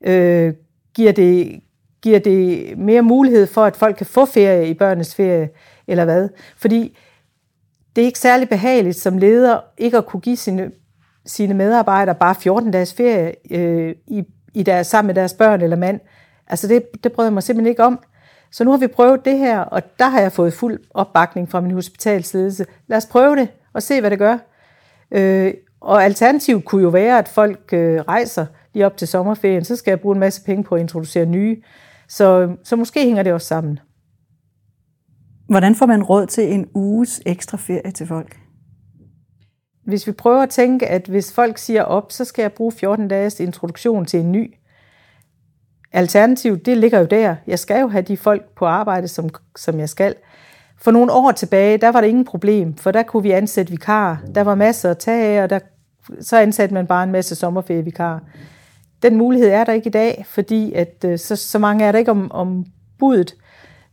Øh, 0.03 0.53
giver, 0.95 1.11
det, 1.11 1.59
giver 2.01 2.19
det 2.19 2.77
mere 2.77 3.01
mulighed 3.01 3.47
for, 3.47 3.65
at 3.65 3.75
folk 3.75 3.95
kan 3.95 4.05
få 4.05 4.25
ferie 4.25 4.69
i 4.69 4.73
børnenes 4.73 5.15
ferie, 5.15 5.49
eller 5.87 6.05
hvad? 6.05 6.29
Fordi 6.57 6.97
det 7.95 8.01
er 8.01 8.05
ikke 8.05 8.19
særlig 8.19 8.49
behageligt 8.49 8.97
som 8.97 9.17
leder 9.17 9.59
ikke 9.77 9.97
at 9.97 10.05
kunne 10.05 10.21
give 10.21 10.37
sine 10.37 10.71
sine 11.25 11.53
medarbejdere 11.53 12.15
bare 12.15 12.35
14 12.35 12.71
dages 12.71 12.93
ferie 12.93 13.35
øh, 13.51 13.95
i, 14.07 14.23
i 14.53 14.63
deres, 14.63 14.87
sammen 14.87 15.07
med 15.07 15.15
deres 15.15 15.33
børn 15.33 15.61
eller 15.61 15.77
mand. 15.77 15.99
Altså 16.47 16.67
det, 16.67 16.83
det 17.03 17.11
brød 17.11 17.25
jeg 17.25 17.33
mig 17.33 17.43
simpelthen 17.43 17.69
ikke 17.69 17.83
om. 17.83 17.99
Så 18.51 18.63
nu 18.63 18.71
har 18.71 18.77
vi 18.77 18.87
prøvet 18.87 19.25
det 19.25 19.37
her, 19.37 19.59
og 19.59 19.99
der 19.99 20.09
har 20.09 20.21
jeg 20.21 20.31
fået 20.31 20.53
fuld 20.53 20.79
opbakning 20.89 21.49
fra 21.49 21.61
min 21.61 21.71
hospitalsledelse. 21.71 22.65
Lad 22.87 22.97
os 22.97 23.05
prøve 23.05 23.35
det 23.35 23.47
og 23.73 23.83
se, 23.83 23.99
hvad 23.99 24.11
det 24.11 24.19
gør. 24.19 24.37
Øh, 25.11 25.53
og 25.81 26.03
alternativt 26.03 26.65
kunne 26.65 26.81
jo 26.81 26.89
være, 26.89 27.19
at 27.19 27.27
folk 27.27 27.73
øh, 27.73 27.99
rejser 27.99 28.45
lige 28.73 28.85
op 28.85 28.97
til 28.97 29.07
sommerferien, 29.07 29.65
så 29.65 29.75
skal 29.75 29.91
jeg 29.91 29.99
bruge 29.99 30.15
en 30.15 30.19
masse 30.19 30.43
penge 30.43 30.63
på 30.63 30.75
at 30.75 30.81
introducere 30.81 31.25
nye. 31.25 31.61
Så, 32.07 32.55
så 32.63 32.75
måske 32.75 33.03
hænger 33.03 33.23
det 33.23 33.33
også 33.33 33.47
sammen. 33.47 33.79
Hvordan 35.47 35.75
får 35.75 35.85
man 35.85 36.03
råd 36.03 36.27
til 36.27 36.53
en 36.53 36.69
uges 36.73 37.21
ekstra 37.25 37.57
ferie 37.57 37.91
til 37.91 38.07
folk? 38.07 38.37
Hvis 39.85 40.07
vi 40.07 40.11
prøver 40.11 40.41
at 40.41 40.49
tænke, 40.49 40.87
at 40.87 41.07
hvis 41.07 41.33
folk 41.33 41.57
siger 41.57 41.83
op, 41.83 42.11
så 42.11 42.25
skal 42.25 42.43
jeg 42.43 42.53
bruge 42.53 42.71
14 42.71 43.07
dages 43.07 43.39
introduktion 43.39 44.05
til 44.05 44.19
en 44.19 44.31
ny. 44.31 44.53
Alternativt, 45.91 46.65
det 46.65 46.77
ligger 46.77 46.99
jo 46.99 47.05
der. 47.05 47.35
Jeg 47.47 47.59
skal 47.59 47.81
jo 47.81 47.87
have 47.87 48.01
de 48.01 48.17
folk 48.17 48.55
på 48.55 48.65
arbejde, 48.65 49.07
som, 49.07 49.29
som 49.57 49.79
jeg 49.79 49.89
skal. 49.89 50.15
For 50.81 50.91
nogle 50.91 51.11
år 51.11 51.31
tilbage, 51.31 51.77
der 51.77 51.91
var 51.91 52.01
det 52.01 52.07
ingen 52.07 52.25
problem, 52.25 52.77
for 52.77 52.91
der 52.91 53.03
kunne 53.03 53.23
vi 53.23 53.31
ansætte 53.31 53.71
vikarer. 53.71 54.17
Der 54.35 54.41
var 54.41 54.55
masser 54.55 54.91
at 54.91 54.97
tage 54.97 55.25
af, 55.25 55.43
og 55.43 55.49
der, 55.49 55.59
så 56.21 56.37
ansatte 56.37 56.73
man 56.73 56.87
bare 56.87 57.03
en 57.03 57.11
masse 57.11 57.35
sommerferievikarer. 57.35 58.19
Den 59.03 59.17
mulighed 59.17 59.49
er 59.49 59.63
der 59.63 59.73
ikke 59.73 59.87
i 59.87 59.91
dag, 59.91 60.25
fordi 60.27 60.73
at, 60.73 61.05
øh, 61.05 61.19
så, 61.19 61.35
så 61.35 61.59
mange 61.59 61.85
er 61.85 61.91
der 61.91 61.99
ikke 61.99 62.11
om, 62.11 62.31
om 62.31 62.65
budet. 62.99 63.35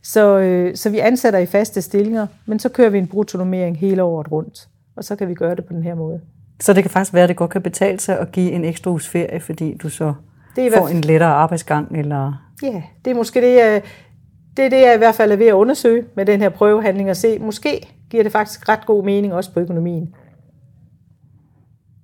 Så, 0.03 0.37
øh, 0.37 0.75
så 0.75 0.89
vi 0.89 0.99
ansætter 0.99 1.39
i 1.39 1.45
faste 1.45 1.81
stillinger, 1.81 2.27
men 2.45 2.59
så 2.59 2.69
kører 2.69 2.89
vi 2.89 2.97
en 2.97 3.07
bruttonomering 3.07 3.77
hele 3.77 4.03
året 4.03 4.31
rundt 4.31 4.67
og 4.99 5.05
så 5.05 5.15
kan 5.15 5.27
vi 5.27 5.33
gøre 5.33 5.55
det 5.55 5.65
på 5.65 5.73
den 5.73 5.83
her 5.83 5.95
måde. 5.95 6.21
Så 6.59 6.73
det 6.73 6.83
kan 6.83 6.91
faktisk 6.91 7.13
være, 7.13 7.23
at 7.23 7.29
det 7.29 7.37
godt 7.37 7.51
kan 7.51 7.61
betale 7.61 7.99
sig 7.99 8.19
at 8.19 8.31
give 8.31 8.51
en 8.51 8.65
ekstra 8.65 8.91
uges 8.91 9.07
ferie, 9.07 9.39
fordi 9.39 9.77
du 9.77 9.89
så 9.89 10.13
det 10.55 10.67
er 10.67 10.77
får 10.77 10.87
en 10.87 11.01
lettere 11.01 11.29
arbejdsgang? 11.29 11.97
Eller? 11.97 12.33
Ja, 12.63 12.81
det 13.05 13.11
er 13.11 13.15
måske 13.15 13.41
det, 13.41 13.83
det 14.57 14.65
er 14.65 14.69
det, 14.69 14.81
jeg 14.81 14.95
i 14.95 14.97
hvert 14.97 15.15
fald 15.15 15.31
er 15.31 15.35
ved 15.35 15.47
at 15.47 15.53
undersøge 15.53 16.05
med 16.15 16.25
den 16.25 16.41
her 16.41 16.49
prøvehandling 16.49 17.09
og 17.09 17.17
se, 17.17 17.39
måske 17.39 17.87
giver 18.09 18.23
det 18.23 18.31
faktisk 18.31 18.69
ret 18.69 18.85
god 18.85 19.03
mening 19.03 19.33
også 19.33 19.53
på 19.53 19.59
økonomien. 19.59 20.15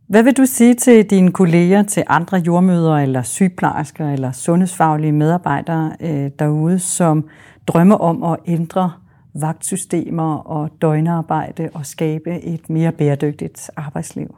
Hvad 0.08 0.24
vil 0.24 0.38
du 0.38 0.46
sige 0.46 0.74
til 0.74 1.10
dine 1.10 1.32
kolleger, 1.32 1.84
til 1.84 2.04
andre 2.08 2.38
jordmøder 2.38 2.98
eller 2.98 3.22
sygeplejersker 3.22 4.10
eller 4.10 4.32
sundhedsfaglige 4.32 5.12
medarbejdere 5.12 5.96
øh, 6.00 6.32
derude, 6.40 6.80
som 6.80 7.30
drømmer 7.68 7.96
om 7.96 8.24
at 8.24 8.40
ændre 8.48 8.92
vagtsystemer 9.34 10.36
og 10.36 10.70
døgnarbejde 10.82 11.70
og 11.74 11.86
skabe 11.86 12.42
et 12.44 12.70
mere 12.70 12.92
bæredygtigt 12.92 13.72
arbejdsliv? 13.76 14.36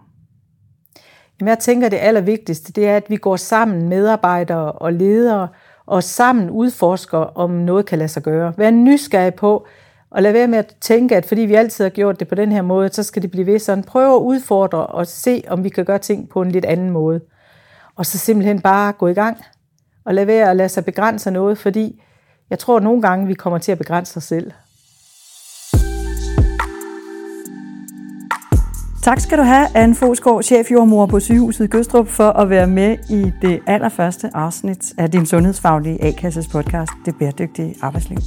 Jamen, 1.39 1.49
jeg 1.49 1.59
tænker, 1.59 1.89
det 1.89 1.97
allervigtigste, 2.01 2.73
det 2.73 2.87
er, 2.87 2.97
at 2.97 3.09
vi 3.09 3.15
går 3.15 3.35
sammen, 3.35 3.89
medarbejdere 3.89 4.71
og 4.71 4.93
ledere, 4.93 5.47
og 5.87 6.03
sammen 6.03 6.49
udforsker, 6.49 7.17
om 7.17 7.51
noget 7.51 7.85
kan 7.85 7.97
lade 7.97 8.09
sig 8.09 8.23
gøre. 8.23 8.53
Vær 8.57 8.71
nysgerrig 8.71 9.33
på, 9.33 9.67
og 10.09 10.21
lad 10.21 10.31
være 10.31 10.47
med 10.47 10.59
at 10.59 10.75
tænke, 10.81 11.15
at 11.15 11.25
fordi 11.25 11.41
vi 11.41 11.55
altid 11.55 11.85
har 11.85 11.89
gjort 11.89 12.19
det 12.19 12.27
på 12.27 12.35
den 12.35 12.51
her 12.51 12.61
måde, 12.61 12.89
så 12.93 13.03
skal 13.03 13.21
det 13.21 13.31
blive 13.31 13.45
ved 13.45 13.59
sådan. 13.59 13.83
Prøv 13.83 14.15
at 14.15 14.19
udfordre 14.19 14.85
og 14.87 15.07
se, 15.07 15.43
om 15.47 15.63
vi 15.63 15.69
kan 15.69 15.85
gøre 15.85 15.99
ting 15.99 16.29
på 16.29 16.41
en 16.41 16.51
lidt 16.51 16.65
anden 16.65 16.89
måde. 16.89 17.21
Og 17.95 18.05
så 18.05 18.17
simpelthen 18.17 18.61
bare 18.61 18.93
gå 18.93 19.07
i 19.07 19.13
gang, 19.13 19.37
og 20.05 20.13
lad 20.13 20.25
være 20.25 20.49
at 20.49 20.55
lade 20.55 20.69
sig 20.69 20.85
begrænse 20.85 21.31
noget, 21.31 21.57
fordi 21.57 22.01
jeg 22.49 22.59
tror 22.59 22.77
at 22.77 22.83
nogle 22.83 23.01
gange, 23.01 23.27
vi 23.27 23.33
kommer 23.33 23.59
til 23.59 23.71
at 23.71 23.77
begrænse 23.77 24.17
os 24.17 24.23
selv. 24.23 24.51
Tak 29.07 29.19
skal 29.19 29.37
du 29.37 29.43
have, 29.43 29.67
Anne 29.75 29.95
Fosgaard, 29.95 30.43
chefjordmor 30.43 31.05
på 31.05 31.19
sygehuset 31.19 31.69
Gøstrup, 31.69 32.07
for 32.07 32.29
at 32.29 32.49
være 32.49 32.67
med 32.67 32.97
i 33.09 33.31
det 33.41 33.59
allerførste 33.67 34.29
afsnit 34.33 34.93
af 34.97 35.11
din 35.11 35.25
sundhedsfaglige 35.25 36.03
A-kasses 36.03 36.47
podcast, 36.47 36.91
Det 37.05 37.15
Bæredygtige 37.15 37.75
Arbejdsliv. 37.81 38.17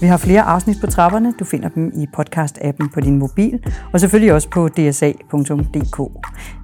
Vi 0.00 0.06
har 0.06 0.16
flere 0.16 0.42
afsnit 0.42 0.76
på 0.80 0.86
trapperne. 0.86 1.34
Du 1.38 1.44
finder 1.44 1.68
dem 1.68 1.92
i 1.94 2.06
podcast-appen 2.18 2.88
på 2.94 3.00
din 3.00 3.18
mobil, 3.18 3.64
og 3.92 4.00
selvfølgelig 4.00 4.34
også 4.34 4.50
på 4.50 4.68
dsa.dk. 4.68 6.10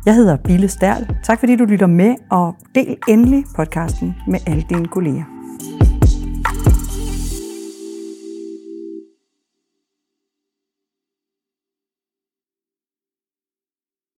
Jeg 0.06 0.14
hedder 0.14 0.36
Bille 0.36 0.68
Stærl. 0.68 1.16
Tak 1.24 1.40
fordi 1.40 1.56
du 1.56 1.64
lytter 1.64 1.86
med, 1.86 2.14
og 2.30 2.56
del 2.74 2.96
endelig 3.08 3.44
podcasten 3.56 4.16
med 4.28 4.38
alle 4.46 4.64
dine 4.68 4.86
kolleger. 4.86 5.24